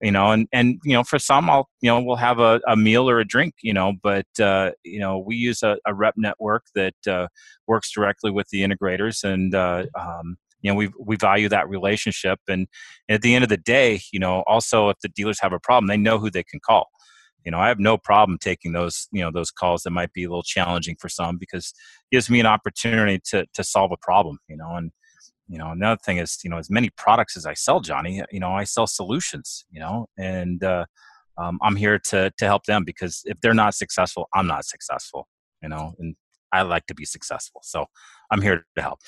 [0.00, 2.76] You know, and and you know, for some, I'll you know we'll have a, a
[2.76, 3.54] meal or a drink.
[3.62, 7.28] You know, but uh, you know we use a, a rep network that uh,
[7.68, 12.38] works directly with the integrators, and uh, um, you know we we value that relationship
[12.48, 12.66] and,
[13.08, 15.88] at the end of the day you know also if the dealers have a problem
[15.88, 16.88] they know who they can call.
[17.44, 20.24] You know i have no problem taking those you know those calls that might be
[20.24, 21.74] a little challenging for some because
[22.10, 24.92] it gives me an opportunity to to solve a problem you know and
[25.48, 28.38] you know another thing is you know as many products as i sell johnny you
[28.38, 30.84] know i sell solutions you know and uh,
[31.36, 35.26] um, i'm here to to help them because if they're not successful i'm not successful
[35.62, 36.14] you know and
[36.52, 37.62] I like to be successful.
[37.64, 37.86] So
[38.30, 39.00] I'm here to help.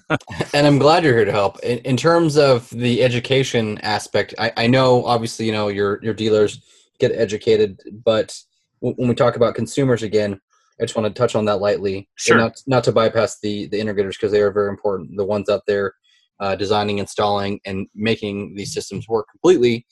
[0.54, 1.58] and I'm glad you're here to help.
[1.60, 6.14] In, in terms of the education aspect, I, I, know obviously you know your your
[6.14, 6.62] dealers
[6.98, 8.36] get educated, but
[8.80, 10.40] when we talk about consumers again,
[10.80, 12.08] I just want to touch on that lightly.
[12.16, 12.38] Sure.
[12.38, 15.16] Not not to bypass the the integrators because they are very important.
[15.16, 15.94] The ones out there
[16.40, 19.86] uh, designing, installing, and making these systems work completely.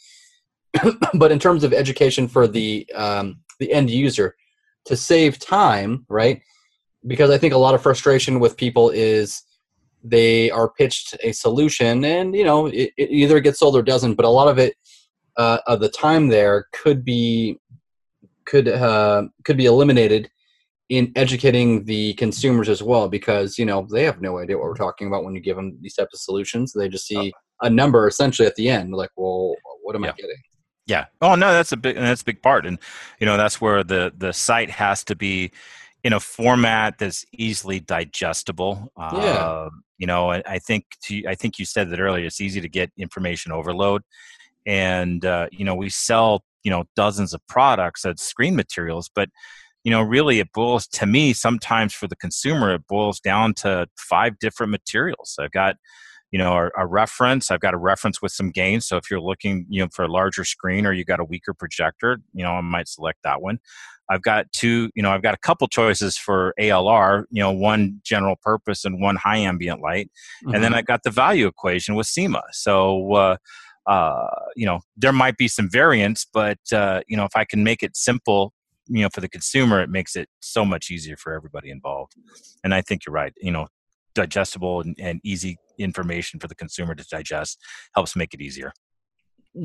[1.15, 4.35] but in terms of education for the um, the end user,
[4.87, 6.41] to save time, right?
[7.09, 9.43] Because I think a lot of frustration with people is
[10.05, 14.15] they are pitched a solution and you know it, it either gets sold or doesn't
[14.15, 14.75] but a lot of it
[15.37, 17.59] uh, of the time there could be
[18.45, 20.31] could uh, could be eliminated
[20.89, 24.75] in educating the consumers as well because you know they have no idea what we're
[24.75, 26.73] talking about when you give them these types of solutions.
[26.73, 30.11] They just see a number essentially at the end like well what am yeah.
[30.11, 30.37] i getting?
[30.87, 31.05] Yeah.
[31.21, 32.67] Oh no that's a big that's a big part.
[32.67, 32.79] And
[33.21, 35.53] you know that's where the the site has to be
[36.05, 38.93] in a format that's easily digestible.
[38.99, 39.07] Yeah.
[39.07, 42.27] Uh, you know, I, I think to, I think you said that earlier.
[42.27, 44.03] It's easy to get information overload,
[44.65, 49.29] and uh, you know we sell you know dozens of products as screen materials, but
[49.83, 53.89] you know really it boils to me sometimes for the consumer it boils down to
[53.97, 55.37] five different materials.
[55.41, 55.77] I've got
[56.31, 59.21] you know a, a, reference i've got a reference with some gains so if you're
[59.21, 62.53] looking you know for a larger screen or you got a weaker projector you know
[62.53, 63.59] i might select that one
[64.11, 68.01] I've got two, you know, I've got a couple choices for ALR, you know, one
[68.03, 70.11] general purpose and one high ambient light.
[70.43, 70.55] Mm-hmm.
[70.55, 70.79] And then mm-hmm.
[70.79, 72.43] I got the value equation with Cima.
[72.53, 73.37] So, uh,
[73.87, 77.63] uh, you know, there might be some variance, but, uh, you know, if I can
[77.65, 78.53] make it simple,
[78.87, 82.15] you know, for the consumer, it makes it so much easier for everybody involved.
[82.65, 83.33] And I think you're right.
[83.41, 83.67] You know,
[84.19, 87.59] digestible and, and easy information for the consumer to digest
[87.95, 88.73] helps make it easier.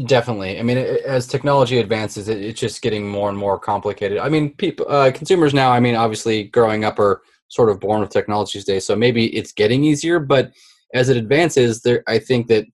[0.06, 0.60] Definitely.
[0.60, 4.18] I mean, as technology advances, it's just getting more and more complicated.
[4.18, 5.72] I mean, people, uh, consumers now.
[5.72, 9.52] I mean, obviously, growing up are sort of born with technology days, so maybe it's
[9.52, 10.20] getting easier.
[10.20, 10.52] But
[10.94, 12.66] as it advances, there, I think that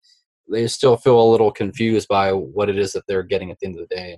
[0.51, 3.67] they still feel a little confused by what it is that they're getting at the
[3.67, 4.17] end of the day.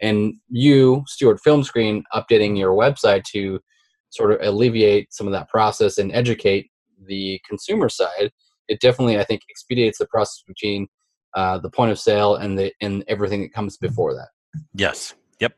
[0.00, 3.60] And you, Stewart Film Screen, updating your website to
[4.08, 6.69] sort of alleviate some of that process and educate
[7.10, 8.30] the consumer side,
[8.68, 10.86] it definitely, I think, expedites the process between
[11.34, 14.28] uh, the point of sale and the and everything that comes before that.
[14.74, 15.14] Yes.
[15.40, 15.52] Yep.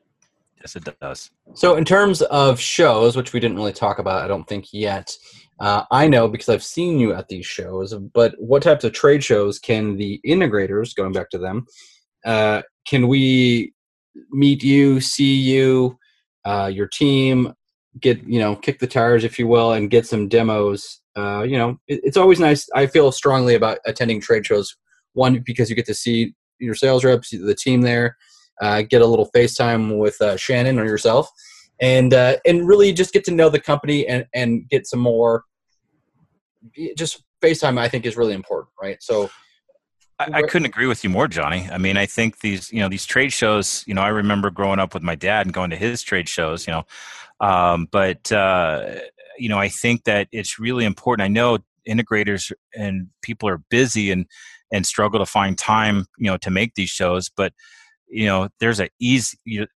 [0.61, 1.31] Yes, it does.
[1.55, 5.15] So, in terms of shows, which we didn't really talk about, I don't think yet.
[5.61, 7.95] Uh, I know because I've seen you at these shows.
[7.95, 11.67] But what types of trade shows can the integrators, going back to them,
[12.25, 13.73] uh, can we
[14.31, 15.99] meet you, see you,
[16.45, 17.53] uh, your team,
[18.01, 21.59] get you know, kick the tires, if you will, and get some demos uh, you
[21.59, 22.69] know, it, it's always nice.
[22.75, 24.77] I feel strongly about attending trade shows
[25.13, 28.17] one because you get to see your sales reps, the team there,
[28.61, 31.29] uh, get a little FaceTime with uh, Shannon or yourself,
[31.81, 35.45] and uh, and really just get to know the company and and get some more.
[36.97, 39.03] Just FaceTime, I think, is really important, right?
[39.03, 39.31] So.
[40.19, 41.69] I, couldn't agree with you more, Johnny.
[41.69, 43.83] I mean, I think these, you know, these trade shows.
[43.89, 46.65] You know, I remember growing up with my dad and going to his trade shows.
[46.65, 46.85] You know,
[47.41, 49.01] um, but uh,
[49.39, 51.25] you know, I think that it's really important.
[51.25, 54.27] I know integrators and people are busy and
[54.73, 57.53] and struggle to find time you know to make these shows but
[58.09, 59.67] you know there's a easy you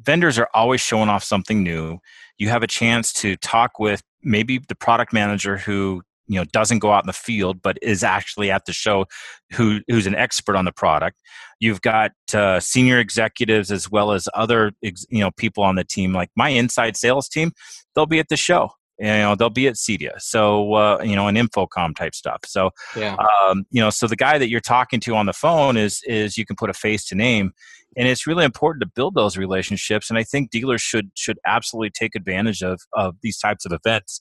[0.00, 1.98] vendors are always showing off something new
[2.38, 6.78] you have a chance to talk with maybe the product manager who you know doesn't
[6.78, 9.06] go out in the field but is actually at the show
[9.52, 11.20] who who's an expert on the product.
[11.60, 16.12] You've got uh, senior executives as well as other you know people on the team
[16.12, 17.52] like my inside sales team
[17.94, 20.20] they'll be at the show you know they'll be at cedia.
[20.20, 22.40] So uh, you know an InfoComm type stuff.
[22.44, 23.16] So Yeah.
[23.48, 26.36] um, you know so the guy that you're talking to on the phone is is
[26.36, 27.52] you can put a face to name
[27.96, 31.90] and it's really important to build those relationships and i think dealers should should absolutely
[31.90, 34.20] take advantage of of these types of events.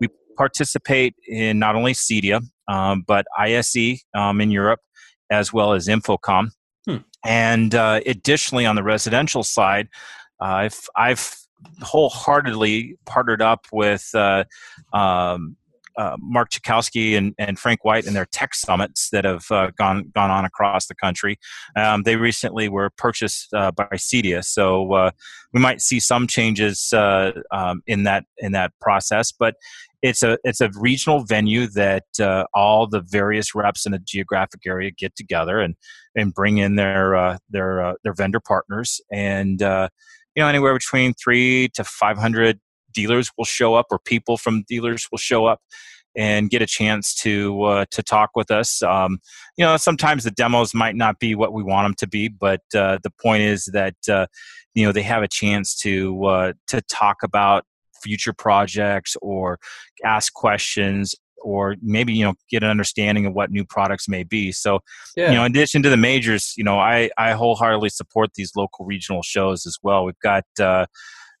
[0.00, 3.76] We participate in not only cedia um, but ise
[4.14, 4.80] um, in europe
[5.30, 6.48] as well as InfoComm
[6.86, 6.98] Hmm.
[7.26, 9.88] and uh, additionally on the residential side
[10.40, 11.36] i've i've
[11.82, 14.44] wholeheartedly partnered up with uh,
[14.92, 15.56] um,
[15.98, 20.10] uh, Mark Chakowski and, and Frank White and their tech summits that have uh, gone
[20.14, 21.38] gone on across the country.
[21.76, 25.10] Um, they recently were purchased uh, by Cedia, so uh,
[25.52, 29.32] we might see some changes uh, um, in that in that process.
[29.32, 29.56] But
[30.02, 34.60] it's a it's a regional venue that uh, all the various reps in a geographic
[34.66, 35.74] area get together and
[36.14, 41.84] and bring in their their their vendor partners and you know anywhere between three to
[41.84, 42.60] five hundred
[42.92, 45.60] dealers will show up or people from dealers will show up
[46.16, 48.82] and get a chance to uh, to talk with us.
[48.82, 49.20] Um,
[49.56, 52.60] you know, sometimes the demos might not be what we want them to be, but
[52.74, 54.26] uh, the point is that uh,
[54.74, 57.64] you know they have a chance to uh, to talk about
[58.02, 59.58] future projects or
[60.04, 64.50] ask questions or maybe you know get an understanding of what new products may be.
[64.52, 64.80] So
[65.16, 65.30] Yeah.
[65.30, 68.84] you know in addition to the majors you know i i wholeheartedly support these local
[68.84, 70.04] regional shows as well.
[70.04, 70.86] We've got uh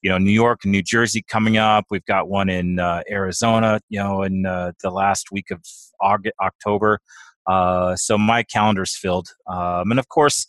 [0.02, 1.86] you know new york and new jersey coming up.
[1.90, 5.60] We've got one in uh, arizona you know in uh, the last week of
[6.00, 7.00] August, october.
[7.46, 9.28] Uh, so my calendar's filled.
[9.48, 10.46] Um, and of course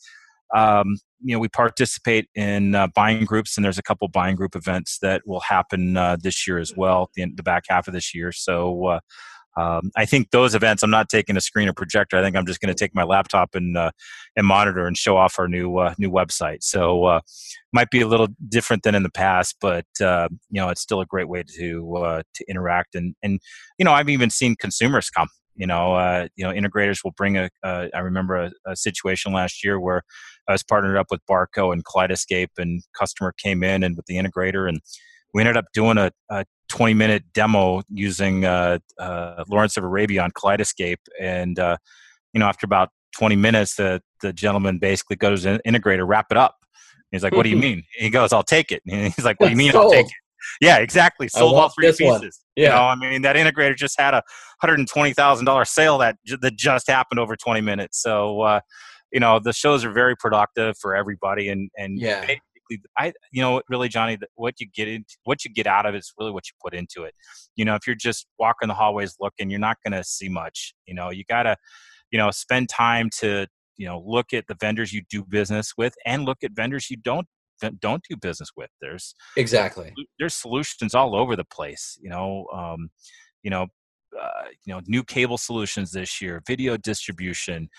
[0.55, 4.55] um, you know we participate in uh, buying groups and there's a couple buying group
[4.55, 8.13] events that will happen uh, this year as well the, the back half of this
[8.15, 8.99] year so uh,
[9.57, 10.83] um, I think those events.
[10.83, 12.15] I'm not taking a screen or projector.
[12.15, 13.91] I think I'm just going to take my laptop and uh,
[14.37, 16.63] and monitor and show off our new uh, new website.
[16.63, 17.21] So uh,
[17.73, 20.05] might be a little different than in the past, but you
[20.51, 23.41] know it's still a great way to to interact and and
[23.77, 25.27] you know I've even seen consumers come.
[25.59, 27.49] You know, uh, you know, integrators will bring a.
[27.61, 30.03] Uh, I remember a, a situation last year where
[30.49, 34.15] I was partnered up with Barco and Kaleidoscape, and customer came in and with the
[34.15, 34.81] integrator, and
[35.33, 40.23] we ended up doing a, a 20 minute demo using uh, uh, Lawrence of Arabia
[40.23, 40.97] on Kaleidoscape.
[41.21, 41.77] And, uh,
[42.33, 46.37] you know, after about 20 minutes, the, the gentleman basically goes to integrator, wrap it
[46.37, 46.55] up.
[47.11, 47.83] He's like, what do you mean?
[47.93, 48.81] He goes, I'll take it.
[48.89, 50.13] And he's like, what do you mean I'll take it?
[50.61, 51.27] Yeah, exactly.
[51.27, 52.01] Sold all three pieces.
[52.03, 52.21] one.
[52.55, 52.69] You Yeah.
[52.69, 54.23] know, I mean, that integrator just had a
[54.63, 58.01] $120,000 sale that, that just happened over 20 minutes.
[58.01, 58.59] So, uh,
[59.11, 61.49] you know, the shows are very productive for everybody.
[61.49, 62.21] And, and Yeah.
[62.21, 62.41] basically,
[62.97, 65.99] I, you know, really, Johnny, what you get into, what you get out of it
[65.99, 67.15] is really what you put into it.
[67.55, 70.73] You know, if you're just walking the hallways looking, you're not going to see much.
[70.85, 71.55] You know, you got to,
[72.11, 75.93] you know, spend time to, you know, look at the vendors you do business with
[76.05, 77.27] and look at vendors you don't
[77.81, 78.69] don't do business with.
[78.81, 79.93] There's Exactly.
[80.17, 81.97] there's solutions all over the place.
[82.01, 82.89] You know, um,
[83.43, 83.67] you know,
[84.19, 87.69] uh, you know, new cable solutions this year, video distribution.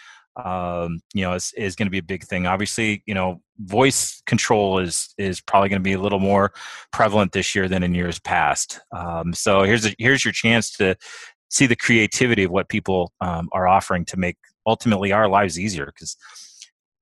[0.43, 2.47] Um, you know, is, is going to be a big thing.
[2.47, 6.53] Obviously, you know, voice control is is probably going to be a little more
[6.93, 8.81] prevalent this year than in years past.
[8.93, 10.97] Um, so here's a, here's your chance to
[11.51, 15.87] see the creativity of what people um, are offering to make ultimately our lives easier
[15.87, 16.17] because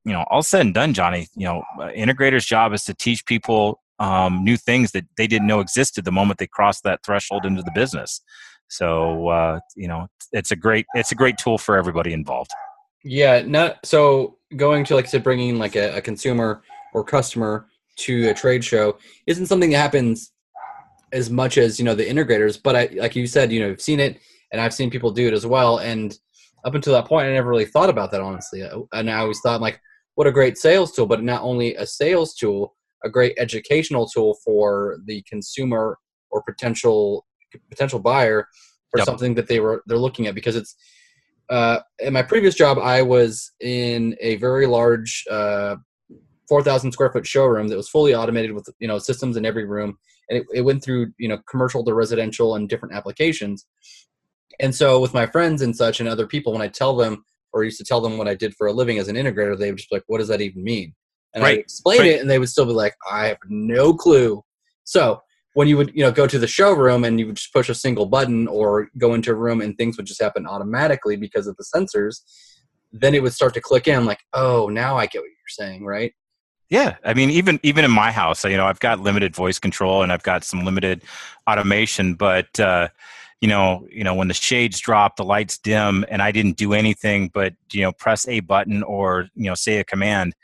[0.04, 3.24] you know all said and done johnny you know uh, integrator's job is to teach
[3.26, 7.44] people um, new things that they didn't know existed the moment they crossed that threshold
[7.44, 8.20] into the business
[8.68, 12.52] so uh, you know it's a great it's a great tool for everybody involved
[13.04, 16.62] Yeah, not so going to like I said, bringing like a, a consumer
[16.94, 20.32] or customer to a trade show isn't something that happens
[21.12, 22.60] as much as you know the integrators.
[22.62, 24.18] But I, like you said, you know, I've seen it,
[24.52, 25.78] and I've seen people do it as well.
[25.78, 26.16] And
[26.64, 28.62] up until that point, I never really thought about that honestly.
[28.62, 29.80] Uh, and I always thought like,
[30.16, 34.36] what a great sales tool, but not only a sales tool, a great educational tool
[34.44, 35.98] for the consumer
[36.30, 37.24] or potential
[37.70, 38.46] potential buyer
[38.90, 39.06] for Yep.
[39.06, 40.74] something that they were they're looking at because it's
[41.50, 45.76] uh, in my previous job, I was in a very large, uh,
[46.48, 49.64] four thousand square foot showroom that was fully automated with you know systems in every
[49.64, 53.66] room, and it, it went through you know commercial to residential and different applications.
[54.60, 57.64] And so, with my friends and such and other people, when I tell them or
[57.64, 59.78] used to tell them what I did for a living as an integrator, they would
[59.78, 60.94] just be like, "What does that even mean?"
[61.34, 61.56] And I Right.
[61.56, 62.10] would explain Right.
[62.10, 64.42] it, and they would still be like, "I have no clue."
[64.84, 65.20] So
[65.58, 67.74] when you would you know go to the showroom and you would just push a
[67.74, 71.56] single button or go into a room and things would just happen automatically because of
[71.56, 72.20] the sensors
[72.92, 75.84] then it would start to click in like oh now i get what you're saying
[75.84, 76.12] right?
[76.70, 80.02] Yeah, I mean, even even in my house, you know, I've got limited voice control
[80.02, 81.02] and I've got some limited
[81.48, 82.88] automation, but uh,
[83.40, 86.74] you know, you know, when the shades drop, the lights dim, and I didn't do
[86.74, 90.34] anything but you know press a button or you know say a command,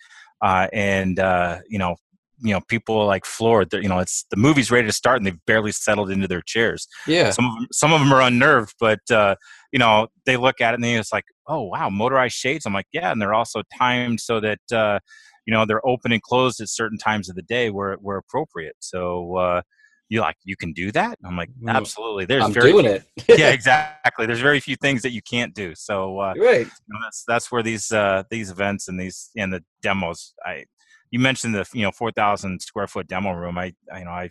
[0.41, 1.97] uh, and uh, you know
[2.41, 3.71] you know people like floored.
[3.71, 6.43] They're, you know, it's the movie's ready to start and they've barely settled into their
[6.43, 6.87] chairs.
[7.07, 7.31] Yeah.
[7.31, 9.37] Some of them, some of them are unnerved, but uh,
[9.73, 12.67] you know they look at it and they it's like, oh wow, motorized shades.
[12.67, 14.99] I'm like, yeah, and they're also timed so that uh,
[15.47, 18.77] you know they're open and closed at certain times of the day where where appropriate.
[18.81, 19.37] So.
[19.37, 19.63] Uh,
[20.11, 21.75] you like you can do that i'm like Mm.
[21.75, 22.95] absolutely there's I'm very doing few-
[23.27, 23.39] it.
[23.39, 26.67] yeah exactly there's very few things that you can't do so uh Right.
[26.67, 30.67] you know, that's that's where these uh these events and these and the demos i
[31.15, 34.29] you mentioned the you know 4000 square foot demo room i, I you know i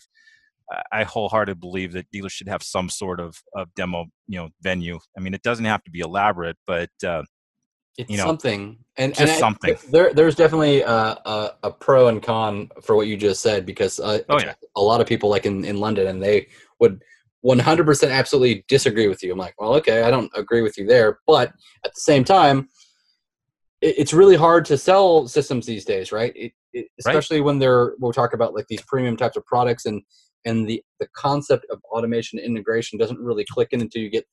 [0.92, 5.00] i wholeheartedly believe that dealers should have some sort of of demo you know venue
[5.18, 7.24] i mean it doesn't have to be elaborate but uh
[7.98, 9.76] It's you know, something, and just and I- something.
[9.96, 11.02] There, there's definitely a,
[11.36, 14.56] a, a pro and con for what you just said because uh, Oh, yeah.
[14.76, 16.48] a lot of people like in, in London and they
[16.80, 16.96] would
[17.46, 19.32] 100% absolutely disagree with you.
[19.32, 21.50] I'm like, well, okay, I don't agree with you there, but
[21.86, 22.58] at the same time,
[23.80, 26.34] it, it's really hard to sell systems these days, right?
[26.36, 27.12] It, it, Right.
[27.16, 30.02] especially when they're we'll talk about like these premium types of products and
[30.46, 34.26] and the the concept of automation integration doesn't really click in until you get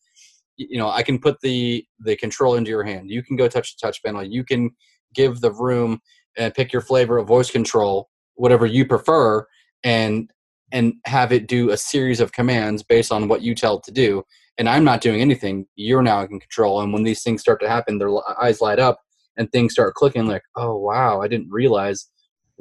[0.57, 3.11] you know i can put the the control into your hand.
[3.11, 4.23] You can go touch the touch panel.
[4.23, 4.71] You can
[5.15, 6.01] give the room
[6.37, 9.47] and pick your flavor of voice control whatever you prefer
[9.85, 10.31] and
[10.73, 13.93] and have it do a series of commands based on what you tell it to
[13.93, 14.23] do.
[14.59, 15.67] And i'm not doing anything.
[15.77, 16.81] You're now in control.
[16.81, 18.11] And when these things start to happen their
[18.43, 19.01] eyes light up
[19.37, 21.21] and things start clicking like oh wow.
[21.23, 22.07] I didn't realize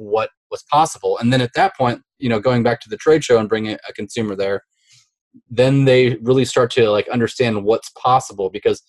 [0.00, 1.18] what was possible.
[1.18, 3.76] And then at that point you know going back to the trade show and bringing
[3.88, 4.62] a consumer there
[5.48, 8.50] then they really start to like understand what's possible.
[8.50, 8.82] Because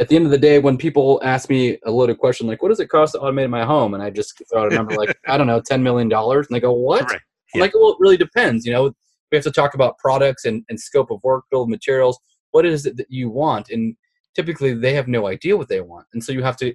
[0.00, 2.68] at the end of the day when people ask me a loaded question like what
[2.70, 3.94] does it cost to automate my home?
[3.94, 6.56] And i just throw out a number like i don't know 10 million dollars and
[6.56, 7.02] they go what?
[7.02, 7.20] Right.
[7.54, 7.60] I'm Yeah.
[7.62, 8.92] like well it really depends you know?
[9.30, 12.16] We have to talk about products and, and scope of work build materials.
[12.52, 13.70] What is it that you want?
[13.70, 13.96] And
[14.36, 16.06] typically they have no idea what they want.
[16.14, 16.72] And so you have to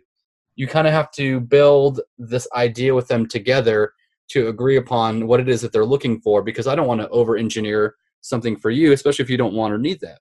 [0.62, 3.93] you kind of have to build this idea with them together
[4.30, 7.09] to agree upon what it is that they're looking for because i don't want to
[7.09, 10.20] over engineer something for you especially if you don't want or need that.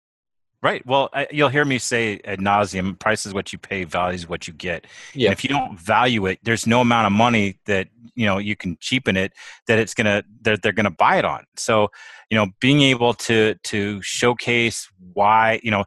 [0.62, 4.14] Right well I, you'll hear me say ad nauseum price is what you pay value
[4.14, 4.86] is what you get.
[5.14, 5.28] Yeah.
[5.28, 8.57] And if you don't value it, there's no amount of money that you know you
[8.57, 9.32] can cheapen it
[9.66, 11.45] that it's gonna that they're gonna buy it on.
[11.57, 11.88] So
[12.30, 15.84] you know, being able to to showcase why you know,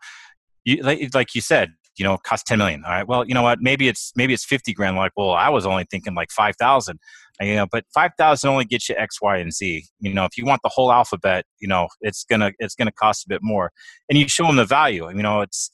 [0.65, 2.83] you, like, like you said, you know, cost ten million.
[2.85, 3.59] All right, well, you know what?
[3.61, 4.95] Maybe it's maybe it's fifty grand.
[4.95, 6.99] Like, well, I was only thinking like five thousand.
[7.41, 9.85] You know, but five thousand only gets you X, Y, and Z.
[9.99, 13.25] You know, if you want the whole alphabet, you know, it's gonna it's gonna cost
[13.25, 13.71] a bit more.
[14.09, 15.09] And you show them the value.
[15.09, 15.71] You know, it's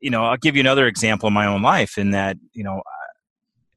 [0.00, 2.82] you know, I'll give you another example in my own life in that, you know,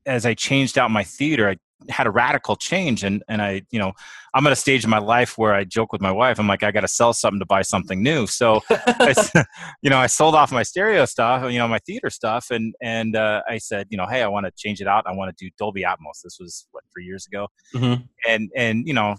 [0.05, 1.57] as I changed out my theater, I
[1.89, 3.93] had a radical change and, and I, you know,
[4.35, 6.63] I'm at a stage in my life where I joke with my wife, I'm like,
[6.63, 8.25] I got to sell something to buy something new.
[8.25, 8.61] So,
[9.81, 12.49] you know, I sold off my stereo stuff, you know, my theater stuff.
[12.49, 15.05] And, and uh, I said, you know, Hey, I want to change it out.
[15.07, 16.21] I want to do Dolby Atmos.
[16.23, 18.07] This was what, three years ago Mhm.
[18.27, 19.15] and and you know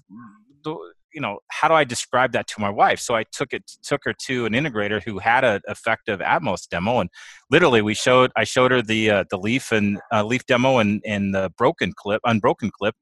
[1.15, 3.01] you know how do i describe that to my wife?
[3.01, 7.01] So i took it took her to an integrator who had an effective atmos demo
[7.01, 7.11] and
[7.51, 11.03] literally we showed i showed her the uh, the leaf and uh, leaf demo and
[11.05, 12.95] and the broken clip unbroken clip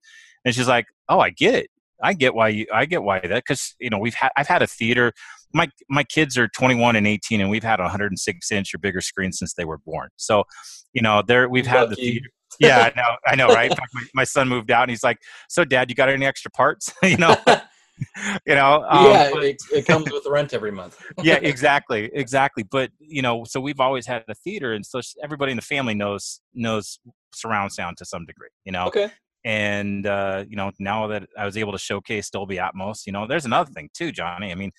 [0.44, 1.70] and she's like oh i get it.
[2.04, 4.60] I get why you i get why that because you know we've had i've had
[4.60, 5.12] a theater
[5.54, 9.00] my my kids are 21 and 18 and we've had a 106 inch or bigger
[9.00, 10.08] screen since they were born.
[10.16, 10.44] So
[10.92, 13.70] you know there we've had the theater yeah, I know, I know, right?
[13.70, 16.92] My, my son moved out, and he's like, "So, Dad, you got any extra parts?"
[17.02, 17.36] you know,
[18.46, 18.84] you know.
[18.88, 22.62] um, yeah but- it, it comes with rent every month yeah, exactly, exactly.
[22.62, 25.94] But you know, so we've always had a theater, and so everybody in the family
[25.94, 26.98] knows knows
[27.34, 28.48] surround sound to some degree.
[28.64, 29.10] You know, okay
[29.44, 33.26] and uh, you know, now that I was able to showcase Dolby Atmos, you know,
[33.26, 34.52] there's another thing too, Johnny.
[34.52, 34.70] I mean,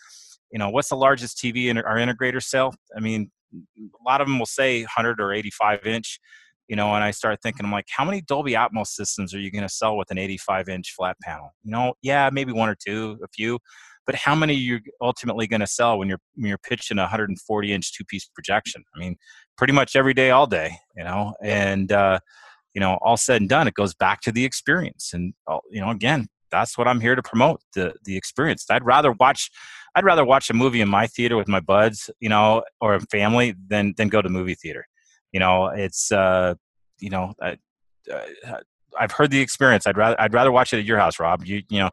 [0.52, 2.74] you know, what's the largest TV in our integrator sell?
[2.96, 6.20] I mean, a lot of them will say 100 or 85 inch.
[6.68, 9.52] You know, and I start thinking, I'm like, how many Dolby Atmos systems are you
[9.52, 11.54] going to sell with an 85 inch flat panel?
[11.64, 13.60] You know, yeah, maybe one or two, a few,
[14.06, 17.04] but how many you're you ultimately going to sell when you're when you're pitching a
[17.04, 18.84] 140 inch two piece projection?
[18.96, 19.18] I mean,
[19.58, 20.78] pretty much every day, all day.
[20.96, 22.20] You know, and uh,
[22.74, 25.12] you know, all said and done, it goes back to the experience.
[25.14, 28.66] And uh, you know, again, that's what I'm here to promote the the experience.
[28.70, 29.50] I'd rather watch,
[29.96, 33.00] I'd rather watch a movie in my theater with my buds, you know, or a
[33.02, 34.86] family than than go to movie theater.
[35.34, 36.54] You know, it's uh,
[37.00, 37.58] you know, I,
[38.12, 38.60] uh,
[38.98, 39.86] I've heard the experience.
[39.88, 41.46] I'd rather I'd rather watch it at your house, Rob.
[41.46, 41.90] You you know.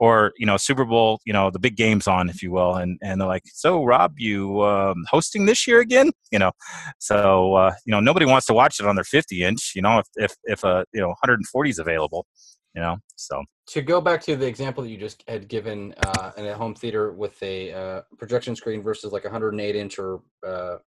[0.00, 2.98] Or you know Super Bowl, you know the big games on, if you will, and
[3.04, 6.10] and they're like, so Rob, you um, hosting this year again?
[6.32, 6.50] You know,
[6.98, 9.74] so uh, you know nobody wants to watch it on their 50 inch.
[9.76, 12.26] You know, if if if a you know 140 is available,
[12.74, 12.96] you know.
[13.14, 16.54] So to go back to the example that you just had given uh, in a
[16.54, 20.78] home theater with a uh, projection screen versus like a 108 inch or uh,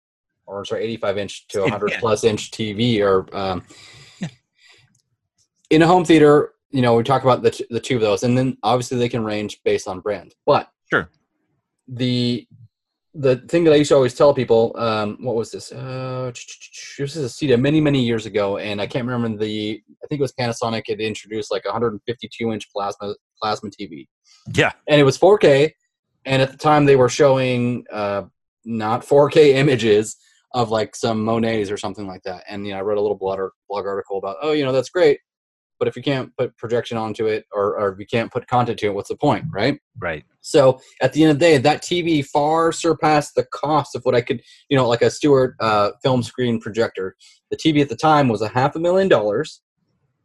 [0.47, 1.99] or sorry 85 inch to 100 Yeah.
[1.99, 3.63] plus inch TV or um,
[5.69, 8.23] in a home theater you know, we talk about the t- the two of those,
[8.23, 10.35] and then obviously they can range based on brand.
[10.45, 11.09] But Sure.
[11.87, 12.45] the
[13.13, 15.71] the thing that I used to always tell people, um, what was this?
[15.71, 19.81] Uh, this is a CEDIA many many years ago, and I can't remember the.
[20.03, 20.83] I think it was Panasonic.
[20.89, 24.09] It introduced like 152 inch plasma plasma TV,
[24.53, 24.73] Yeah.
[24.89, 25.71] and it was 4K.
[26.25, 28.23] And at the time, they were showing uh,
[28.65, 30.17] not 4K images
[30.55, 32.43] of like some Monets or something like that.
[32.49, 33.39] And you know, I wrote a little blog,
[33.69, 35.19] blog article about, oh, you know, that's great,
[35.77, 38.79] but if you can't put projection onto it, or, or if you can't put content
[38.79, 39.77] to it, what's the point, right?
[39.99, 40.23] Right.
[40.39, 44.15] So at the end of the day, that TV far surpassed the cost of what
[44.15, 47.15] I could, you know, like a Stewart uh, film screen projector.
[47.51, 49.61] The TV at the time was a half a million dollars,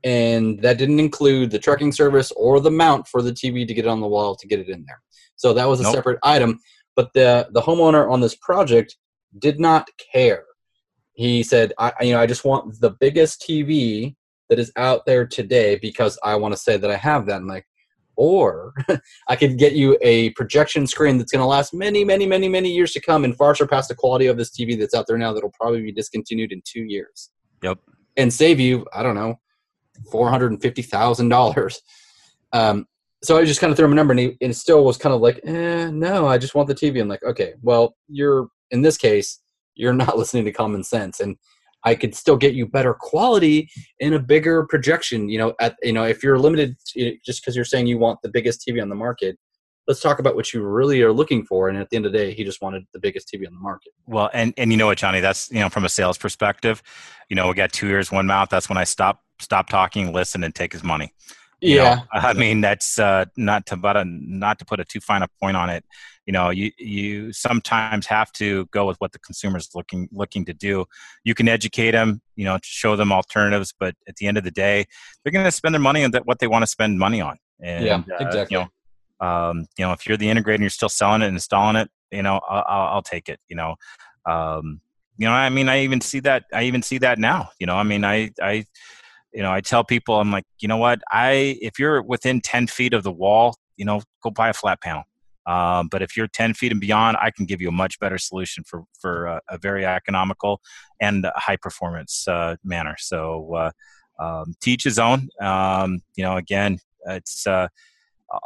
[0.04, 3.84] and that didn't include the trucking service or the mount for the TV to get
[3.84, 5.02] it on the wall to get it in there.
[5.34, 5.94] So that was a Nope.
[5.96, 6.60] separate item.
[6.94, 8.96] But the the homeowner on this project
[9.38, 10.44] did not care.
[11.12, 14.16] He said, I, you know, I just want the biggest TV
[14.48, 17.36] that is out there today because I want to say that I have that.
[17.36, 17.66] And like,
[18.16, 18.74] or
[19.28, 22.70] I could get you a projection screen that's going to last many, many, many, many
[22.70, 25.32] years to come and far surpass the quality of this TV that's out there now
[25.32, 27.30] that'll probably be discontinued in two years.
[27.62, 27.78] Yep.
[28.16, 29.40] And save you, I don't know,
[30.10, 31.80] four hundred and fifty thousand dollars.
[32.52, 32.86] Um,
[33.22, 35.14] so I just kind of threw him a number, and, he, and still was kind
[35.14, 37.00] of like, eh, no, I just want the TV.
[37.00, 39.40] I'm like, okay, well, you're in this case,
[39.74, 41.36] you're not listening to common sense, and
[41.84, 45.28] I could still get you better quality in a bigger projection.
[45.28, 48.20] You know, at you know, if you're limited to, just because you're saying you want
[48.22, 49.38] the biggest TV on the market,
[49.86, 51.68] let's talk about what you really are looking for.
[51.68, 53.60] And at the end of the day, he just wanted the biggest TV on the
[53.60, 53.92] market.
[54.06, 55.20] Well, and and you know what, Johnny?
[55.20, 56.82] That's you know from a sales perspective,
[57.28, 58.48] you know we got two ears, one mouth.
[58.50, 61.12] That's when I stop stop talking, listen, and take his money.
[61.60, 64.84] You know, Yeah, I mean that's uh, not to but a, not to put a
[64.84, 65.84] too fine a point on it.
[66.26, 70.54] You know, you you sometimes have to go with what the consumer's looking looking to
[70.54, 70.84] do.
[71.24, 74.50] You can educate them, you know, show them alternatives, but at the end of the
[74.50, 74.86] day,
[75.22, 77.38] they're going to spend their money on that what they want to spend money on.
[77.60, 78.58] And, Yeah, uh, exactly.
[78.58, 78.64] You
[79.20, 81.76] know, um, you know, if you're the integrator and you're still selling it and installing
[81.76, 83.40] it, you know, I'll, I'll, I'll take it.
[83.48, 83.74] You know,
[84.26, 84.80] um,
[85.18, 86.44] you know, I mean, I even see that.
[86.52, 87.50] I even see that now.
[87.58, 88.64] You know, I mean, I, I,
[89.32, 92.66] you know, I tell people, I'm like, you know what, I, if you're within 10
[92.66, 95.04] feet of the wall, you know, go buy a flat panel.
[95.46, 98.18] Um, but if you're 10 feet and beyond, I can give you a much better
[98.18, 100.60] solution for for uh, a very economical
[101.00, 102.96] and high performance uh, manner.
[102.98, 103.70] So, uh,
[104.20, 105.28] um, teach his own.
[105.40, 107.68] Um, you know, again, it's uh,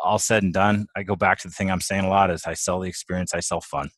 [0.03, 0.86] all said and done.
[0.97, 3.34] I go back to the thing I'm saying a lot is I sell the experience,
[3.34, 3.90] I sell fun.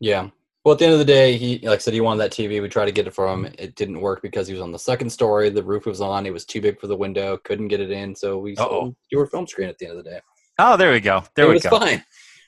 [0.00, 0.28] Yeah.
[0.64, 2.62] Well, at the end of the day, he like I said he wanted that TV.
[2.62, 3.46] We tried to get it for him.
[3.58, 5.50] It didn't work because he was on the second story.
[5.50, 6.24] The roof was on.
[6.24, 7.36] It was too big for the window.
[7.44, 8.14] Couldn't get it in.
[8.14, 10.20] So we sold your film screen at the end of the day.
[10.58, 11.22] Oh, there we go.
[11.36, 11.78] There it we was go.
[11.78, 12.02] fine.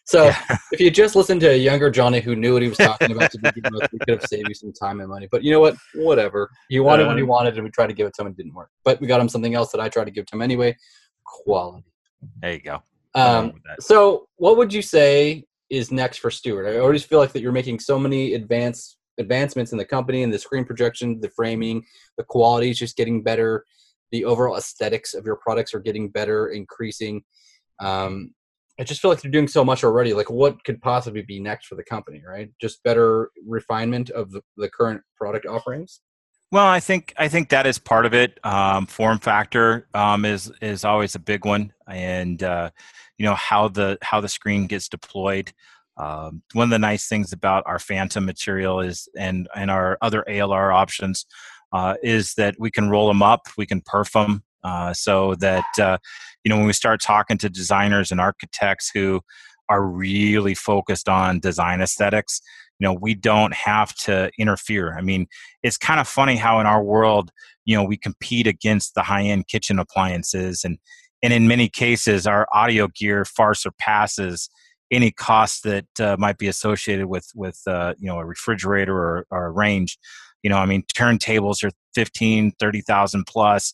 [0.06, 0.56] So Yeah.
[0.72, 3.30] if you just listened to a younger Johnny who knew what he was talking about
[3.32, 5.28] to begin with, we could have saved you some time and money.
[5.30, 5.76] But you know what?
[5.94, 6.50] Whatever.
[6.68, 7.26] He wanted what he Uh.
[7.26, 8.28] wanted, and we tried to give it to him.
[8.28, 8.70] and It didn't work.
[8.84, 10.76] But we got him something else that I tried to give to him anyway.
[11.24, 11.84] Quality.
[12.40, 12.82] There you go.
[13.14, 16.66] Um, so, what would you say is next for Stewart?
[16.66, 20.32] I always feel like that you're making so many advance advancements in the company and
[20.32, 21.82] the screen projection, the framing,
[22.18, 23.64] the quality is just getting better.
[24.12, 27.24] The overall aesthetics of your products are getting better, increasing.
[27.80, 28.34] Um,
[28.78, 30.12] I just feel like they're doing so much already.
[30.12, 32.22] Like, what could possibly be next for the company?
[32.26, 32.50] Right?
[32.60, 36.00] Just better refinement of the, the current product offerings.
[36.52, 38.38] Well, I think I think that is part of it.
[38.44, 42.70] Um, form factor um, is is always a big one, and uh,
[43.18, 45.52] you know how the how the screen gets deployed.
[45.96, 50.24] Um, one of the nice things about our Phantom material is, and and our other
[50.28, 51.26] ALR options,
[51.72, 55.64] uh, is that we can roll them up, we can perf them, uh, so that
[55.80, 55.98] uh,
[56.46, 59.20] you know when we start talking to designers and architects who
[59.68, 62.40] are really focused on design aesthetics,
[62.78, 64.96] you know we don't have to interfere.
[64.96, 65.26] I mean,
[65.64, 67.32] it's kind of funny how in our world,
[67.64, 70.78] you know, we compete against the high-end kitchen appliances, and
[71.20, 74.48] and in many cases, our audio gear far surpasses
[74.92, 79.26] any cost that uh, might be associated with with uh, you know a refrigerator or,
[79.32, 79.98] or a range.
[80.44, 83.72] You know, I mean, turntables are 15, 30,000 plus.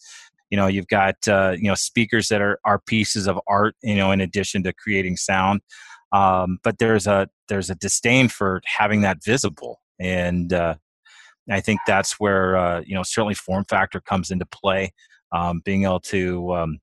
[0.52, 3.74] You know, you've got uh, you know speakers that are are pieces of art.
[3.82, 5.62] You know, in addition to creating sound,
[6.12, 10.74] um, but there's a there's a disdain for having that visible, and uh,
[11.50, 14.92] I think that's where uh, you know certainly form factor comes into play.
[15.32, 16.78] Um, being able to um,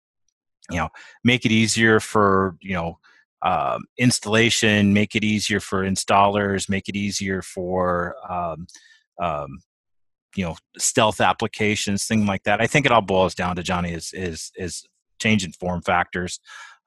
[0.72, 0.89] you know
[1.24, 2.97] make it easier for you know
[3.43, 8.65] um, installation, make it easier for installers, make it easier for um,
[9.22, 9.59] um,
[10.36, 12.62] you know stealth applications, things like that.
[12.62, 14.84] I think it all boils down to Johnny is is is
[15.20, 16.40] changing form factors.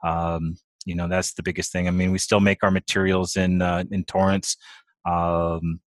[0.04, 1.88] Um, you know that's the biggest thing.
[1.88, 4.56] I mean, we still make our materials in uh, in Torrance.
[5.04, 5.80] Um,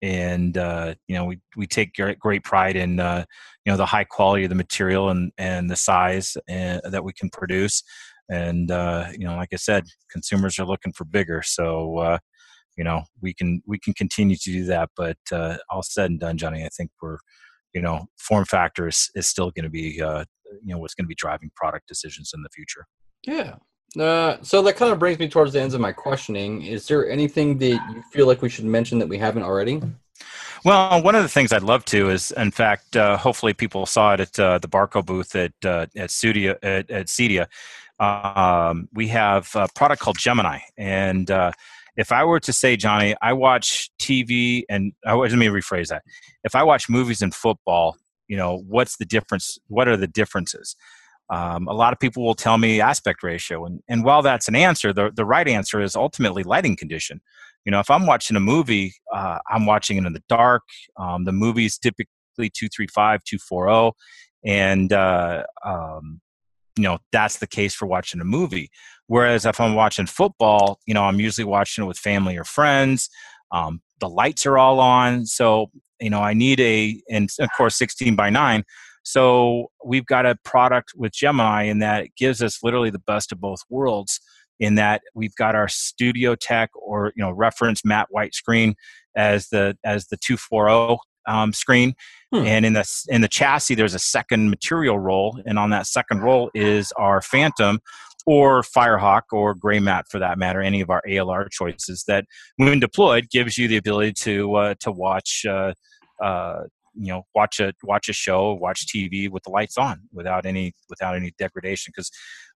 [0.00, 3.24] and uh, you know we we take great pride in uh,
[3.64, 7.04] you know the high quality of the material and and the size and, uh, that
[7.04, 7.82] we can produce.
[8.30, 11.42] And uh, you know, like I said, consumers are looking for bigger.
[11.42, 12.18] So uh,
[12.78, 14.90] you know we can we can continue to do that.
[14.96, 17.18] But uh, all said and done, Johnny, I think we're
[17.74, 20.24] you know form factor is, is still going to be uh,
[20.64, 22.86] you know what's going to be driving product decisions in the future.
[23.26, 23.56] Yeah,
[24.00, 26.62] uh, so that kind of brings me towards the ends of my questioning.
[26.62, 29.82] Is there anything that you feel like we should mention that we haven't already?
[30.64, 34.14] Well, one of the things I'd love to is, in fact, uh, hopefully people saw
[34.14, 37.46] it at uh, the Barco booth at uh, at Studio at, at CEDIA.
[38.00, 41.52] Um, we have a product called Gemini, and uh,
[41.98, 46.04] if I were to say, Johnny, I watch TV, and oh, let me rephrase that.
[46.44, 47.96] If I watch movies and football,
[48.28, 49.58] you know, what's the difference?
[49.66, 50.76] What are the differences?
[51.28, 54.54] Um, a lot of people will tell me aspect ratio, and, and while that's an
[54.54, 57.20] answer, the, the right answer is ultimately lighting condition.
[57.64, 60.62] You know, if I'm watching a movie, uh, I'm watching it in the dark.
[60.96, 63.96] Um, the movie's typically 235, 240,
[64.46, 66.20] and uh, um,
[66.78, 68.70] you know that's the case for watching a movie.
[69.06, 73.08] Whereas if I'm watching football, you know, I'm usually watching it with family or friends.
[73.50, 75.70] Um, the lights are all on, so
[76.00, 78.64] you know I need a, and of course 16 by 9
[79.08, 83.32] so we've got a product with Gemini in that it gives us literally the best
[83.32, 84.20] of both worlds.
[84.60, 88.74] In that we've got our StudioTek or you know reference matte white screen
[89.16, 90.98] as the as the 240
[91.28, 91.94] um, screen,
[92.32, 92.46] hmm.
[92.46, 96.20] and in the in the chassis there's a second material roll, and on that second
[96.20, 97.80] roll is our Phantom
[98.26, 102.24] or Firehawk or Gray Mat for that matter, any of our ALR choices that
[102.56, 105.44] when deployed gives you the ability to uh, to watch.
[105.48, 105.72] Uh,
[106.22, 106.64] uh,
[106.98, 110.74] you know watch a watch a show watch tv with the lights on without any
[110.88, 112.10] without any degradation because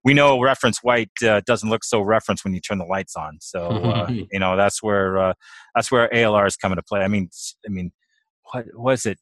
[0.05, 3.39] we know reference white uh, doesn't look so reference when you turn the lights on
[3.41, 5.33] so uh, you know that's where uh,
[5.75, 7.29] that's where alr is coming to play i mean
[7.64, 7.93] i mean
[8.51, 9.18] what was it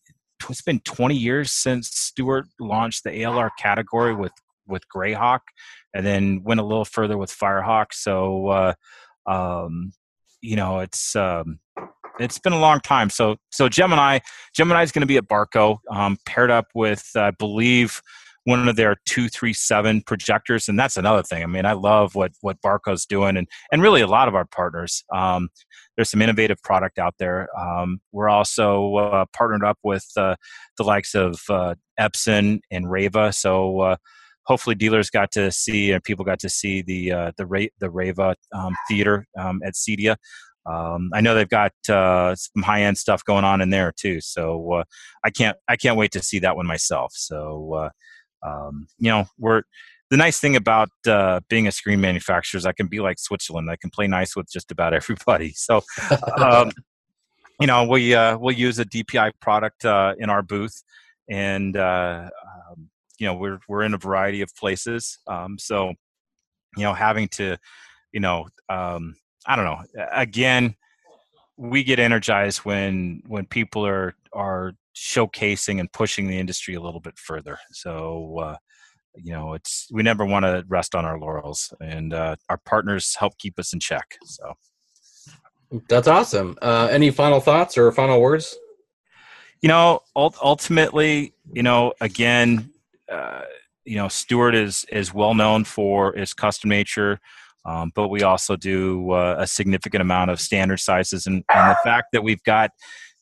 [0.49, 4.33] it's been 20 years since Stewart launched the alr category with
[4.67, 5.41] with grayhawk
[5.95, 8.75] and then went a little further with firehawk so uh,
[9.27, 9.93] um,
[10.41, 11.59] you know it's um,
[12.21, 13.11] it's been a long time.
[13.11, 14.21] So so Gemini
[14.55, 18.01] Gemini is going to be at Barco, um, paired up with I believe
[18.45, 21.43] one of their two three seven projectors, and that's another thing.
[21.43, 24.45] I mean, I love what what Barco's doing, and and really a lot of our
[24.45, 25.03] partners.
[25.13, 25.49] Um,
[26.01, 27.47] there's some innovative product out there.
[27.59, 30.35] Um, we're also uh, partnered up with uh,
[30.79, 33.97] the likes of uh, Epson and Reva, so uh,
[34.45, 37.91] hopefully dealers got to see and people got to see the uh, the Ra- the
[37.91, 40.17] Reva um, theater um, at CEDIA.
[40.65, 44.83] Um, I know they've got some high end stuff going on in there too, so
[45.23, 47.13] I can't I can't wait to see that one myself.
[47.15, 47.91] So
[48.43, 49.65] um, you know, we're
[50.11, 53.71] the nice thing about uh, being a screen manufacturer is I can be like Switzerland.
[53.71, 55.53] I can play nice with just about everybody.
[55.55, 55.83] So.
[56.37, 56.73] Um,
[57.61, 60.83] you know, we uh, we'll use a DPI product uh, in our booth,
[61.29, 62.31] and um,
[63.19, 65.19] you know we're we're in a variety of places.
[65.29, 65.93] Um, so,
[66.77, 67.59] you know, having to,
[68.13, 69.15] you know, um,
[69.47, 69.83] I don't know.
[70.11, 70.75] Again,
[71.59, 77.01] we get energized when when people are are showcasing and pushing the industry a little
[77.01, 77.59] bit further.
[77.73, 78.57] So uh,
[79.23, 83.17] you know, it's we never want to rest on our laurels, and uh, our partners
[83.19, 84.17] help keep us in check.
[84.25, 84.55] So
[85.89, 86.57] that's awesome.
[86.61, 88.57] Uh, any final thoughts or final words?
[89.63, 92.71] You know, ultimately, you know, again,
[93.11, 93.43] uh,
[93.85, 97.21] you know, Stewart is is well known for his custom nature.
[97.67, 101.77] Um, but we also do uh, a significant amount of standard sizes, and, and the
[101.85, 102.71] fact that we've got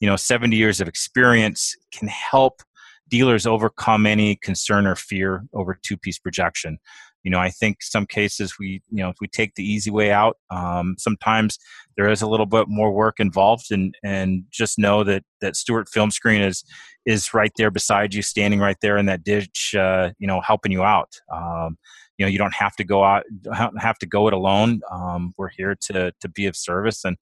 [0.00, 2.62] you know 70 years of experience can help
[3.08, 6.78] dealers overcome any concern or fear over two-piece projection.
[7.24, 10.12] You know, I think some cases we, you know, if we take the easy way
[10.12, 11.58] out, um, sometimes
[11.96, 15.88] there is a little bit more work involved, and and just know that that Stewart
[15.88, 16.64] Film Screen is
[17.04, 20.72] is right there beside you, standing right there in that ditch, uh, you know, helping
[20.72, 21.20] you out.
[21.32, 21.76] Um,
[22.18, 23.22] you know you don't have to go out
[23.78, 27.16] have to go it alone um, we're here to to be of service and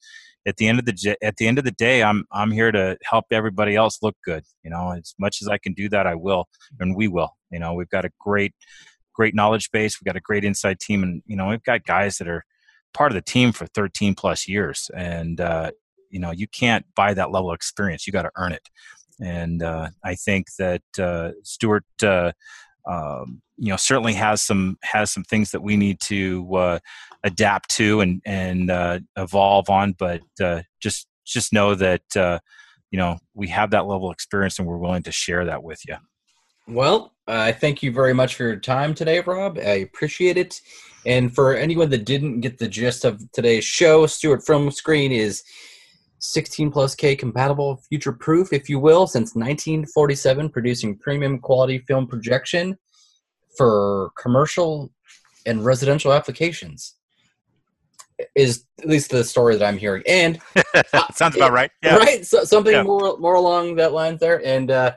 [0.47, 2.97] at the end of the at the end of the day i'm i'm here to
[3.03, 6.15] help everybody else look good you know as much as i can do that i
[6.15, 6.45] will
[6.81, 8.55] and we will you know we've got a great
[9.15, 12.19] great knowledge base we've got a great inside team and you know we've got guys
[12.19, 12.45] that are
[12.95, 15.71] part of the team for 13 plus years and uh,
[16.11, 18.69] you know you can't buy that level of experience you got to earn it
[19.21, 22.33] and uh, i think that uh, Stewart uh,
[22.87, 26.79] um, you know certainly has some has some things that we need to uh,
[27.25, 32.39] adapt to and and uh, evolve on but uh, just just know that uh,
[32.91, 35.81] you know we have that level of experience and we're willing to share that with
[35.89, 35.97] you
[36.69, 39.59] well i thank you very much for your time today rob.
[39.59, 40.61] I appreciate it.
[41.07, 45.45] And for anyone that didn't get the gist of today's show Stewart film screen is
[46.33, 52.07] 16 plus K compatible, future proof, if you will, since 1947, producing premium quality film
[52.07, 52.77] projection
[53.57, 54.93] for commercial
[55.47, 56.95] and residential applications.
[58.35, 60.41] Is at least the story that I'm hearing, and
[61.13, 61.71] sounds about right.
[61.83, 61.97] Yeah.
[61.97, 62.83] right, so, something Yeah.
[62.83, 64.43] more more along that lines there.
[64.45, 64.93] And uh,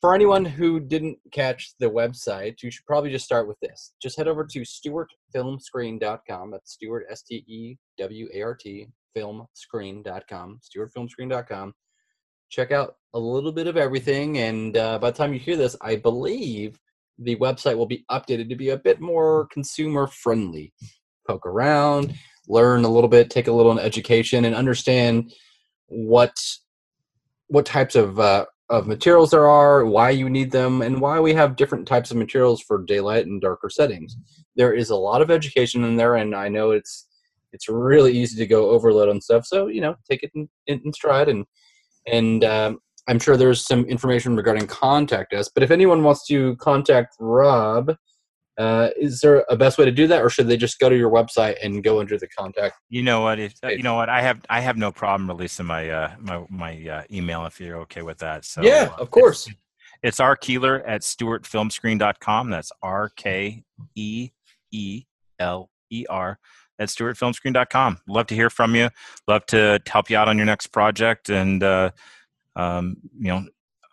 [0.00, 3.94] for anyone who didn't catch the website, you should probably just start with this.
[4.00, 6.50] Just head over to stewartfilmscreen.com.
[6.52, 8.86] That's Stewart S T E W A R T
[9.16, 10.60] filmscreen.com.
[10.62, 11.74] Stewartfilmscreen.com.
[12.50, 15.76] Check out a little bit of everything, and uh, by the time you hear this,
[15.80, 16.78] I believe
[17.18, 20.72] the website will be updated to be a bit more consumer friendly.
[21.26, 22.14] Poke around,
[22.48, 25.32] learn a little bit, take a little education, and understand
[25.86, 26.34] what
[27.48, 31.34] what types of uh, of materials there are, why you need them, and why we
[31.34, 34.16] have different types of materials for daylight and darker settings.
[34.56, 37.06] There is a lot of education in there, and I know it's
[37.54, 39.46] it's really easy to go overload on stuff.
[39.46, 41.46] So you know, take it in, in, stride, and
[42.06, 42.78] and um,
[43.08, 45.48] I'm sure there's some information regarding contact us.
[45.48, 47.94] But if anyone wants to contact Rob,
[48.58, 50.96] uh, is there a best way to do that, or should they just go to
[50.96, 52.74] your website and go under the contact?
[52.88, 53.38] You know what?
[53.38, 54.08] If, uh, you know what?
[54.08, 57.78] I have I have no problem releasing my uh, my my uh, email if you're
[57.82, 58.44] okay with that.
[58.44, 59.46] So yeah, uh, of course.
[59.46, 59.56] It's,
[60.02, 62.50] it's R Keeler at stewartfilmscreen.com.
[62.50, 64.30] That's R K E
[64.70, 65.04] E
[65.38, 66.38] L E R
[66.78, 68.00] at stewartfilmscreen.com.
[68.08, 68.88] Love to hear from you.
[69.28, 71.90] Love to help you out on your next project, and uh,
[72.56, 73.44] um, you know,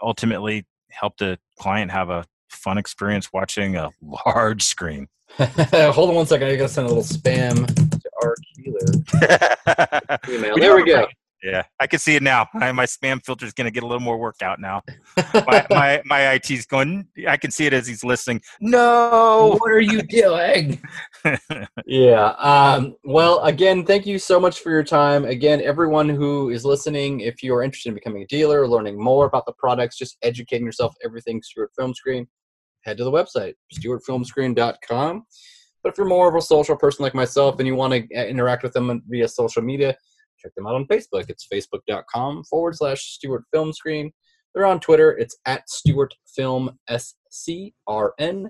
[0.01, 3.89] ultimately help the client have a fun experience watching a
[4.25, 5.07] large screen.
[5.37, 6.47] Hold on one second.
[6.47, 10.55] I gotta send a little spam to R Keeler email.
[10.55, 11.07] We there we have a go.
[11.43, 12.47] Yeah, I can see it now.
[12.53, 14.83] My, my spam filter is going to get a little more worked out now.
[15.33, 17.07] My, my my IT's going.
[17.27, 18.41] I can see it as he's listening.
[18.59, 19.57] No.
[19.59, 20.81] What are you doing?
[21.87, 22.29] yeah.
[22.37, 25.25] Um, well, again, thank you so much for your time.
[25.25, 29.25] Again, everyone who is listening, if you are interested in becoming a dealer, learning more
[29.25, 32.27] about the products, just educating yourself, everything Stewart Film Screen,
[32.83, 35.23] head to the website, stewartfilmscreen.com.
[35.83, 38.61] But if you're more of a social person like myself and you want to interact
[38.61, 39.95] with them via social media,
[40.41, 41.25] check them out on Facebook.
[41.29, 44.11] It's facebook.com forward slash Stewart Film Screen.
[44.53, 45.11] They're on Twitter.
[45.17, 48.49] It's at Stewart Film SCRN.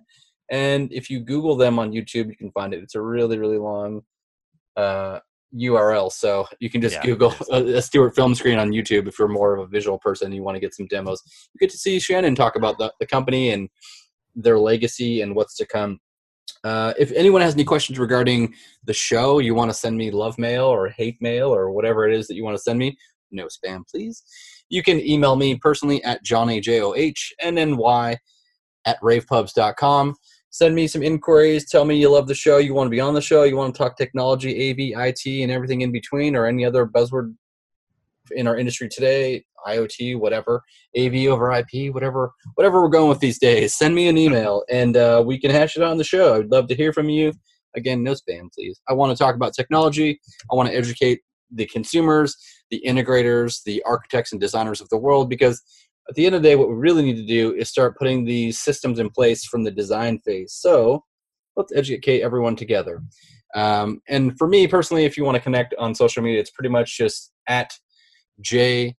[0.51, 2.83] And if you Google them on YouTube, you can find it.
[2.83, 4.01] It's a really, really long
[4.75, 5.19] uh,
[5.55, 6.11] URL.
[6.11, 9.27] So you can just Yeah, Google a, a Stewart Film Screen on YouTube if you're
[9.27, 11.21] more of a visual person and you want to get some demos.
[11.53, 13.69] You get to see Shannon talk about the, the company and
[14.35, 15.99] their legacy and what's to come.
[16.63, 20.37] Uh, if anyone has any questions regarding the show, you want to send me love
[20.37, 22.95] mail or hate mail or whatever it is that you want to send me,
[23.31, 24.23] no spam, please.
[24.69, 28.17] You can email me personally at Johnny J O H N N Y
[28.85, 30.15] at ravepubs.com.
[30.49, 31.69] Send me some inquiries.
[31.69, 32.57] Tell me you love the show.
[32.57, 33.43] You want to be on the show.
[33.43, 37.33] You want to talk technology, AV, IT, and everything in between, or any other buzzword
[38.31, 40.63] in our industry today, IoT, whatever,
[40.97, 43.75] AV over IP, whatever, whatever we're going with these days.
[43.75, 46.35] Send me an email and uh, we can hash it on the show.
[46.35, 47.33] I'd love to hear from you.
[47.75, 48.81] Again, no spam, please.
[48.89, 50.19] I want to talk about technology.
[50.51, 52.35] I want to educate the consumers,
[52.69, 55.61] the integrators, the architects and designers of the world because
[56.09, 58.25] at the end of the day, what we really need to do is start putting
[58.25, 60.53] these systems in place from the design phase.
[60.53, 61.03] So
[61.55, 63.01] let's educate everyone together.
[63.55, 66.69] Um, and for me personally, if you want to connect on social media, it's pretty
[66.69, 67.71] much just at
[68.39, 68.95] J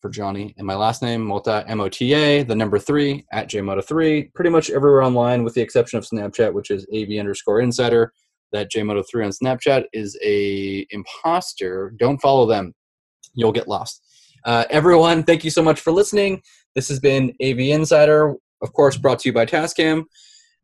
[0.00, 0.54] for Johnny.
[0.58, 4.24] And my last name Mota M O T A the number three at JMota three.
[4.34, 8.12] Pretty much everywhere online with the exception of Snapchat which is AV underscore insider
[8.52, 11.94] that JMota three on Snapchat is a imposter.
[11.98, 12.74] Don't follow them.
[13.34, 14.02] You'll get lost.
[14.44, 16.42] Uh, everyone thank you so much for listening.
[16.74, 20.04] This has been AV Insider of course brought to you by Tascam.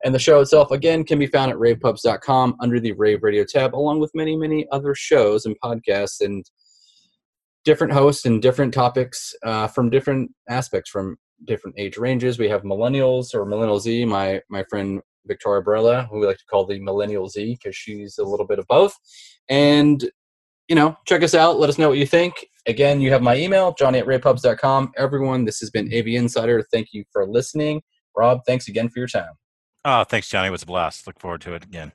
[0.04, 3.74] And the show itself again can be found at ravepubs.com under the Rave Radio tab
[3.74, 6.44] along with many many other shows and podcasts and
[7.64, 12.38] different hosts and different topics uh, from different aspects from different age ranges.
[12.38, 14.04] We have millennials or millennial Z.
[14.04, 18.18] My my friend Victoria Barella, who we like to call the millennial Z because she's
[18.18, 18.96] a little bit of both.
[19.48, 20.08] And
[20.68, 21.58] you know, check us out.
[21.58, 22.46] Let us know what you think.
[22.66, 24.92] Again, you have my email, Johnny at ravepubs.com.
[24.98, 26.62] Everyone, this has been AV Insider.
[26.70, 27.80] Thank you for listening.
[28.14, 29.32] Rob, thanks again for your time.
[29.84, 30.48] Oh, thanks, Johnny.
[30.48, 31.06] It was a blast.
[31.06, 31.92] Look forward to it again.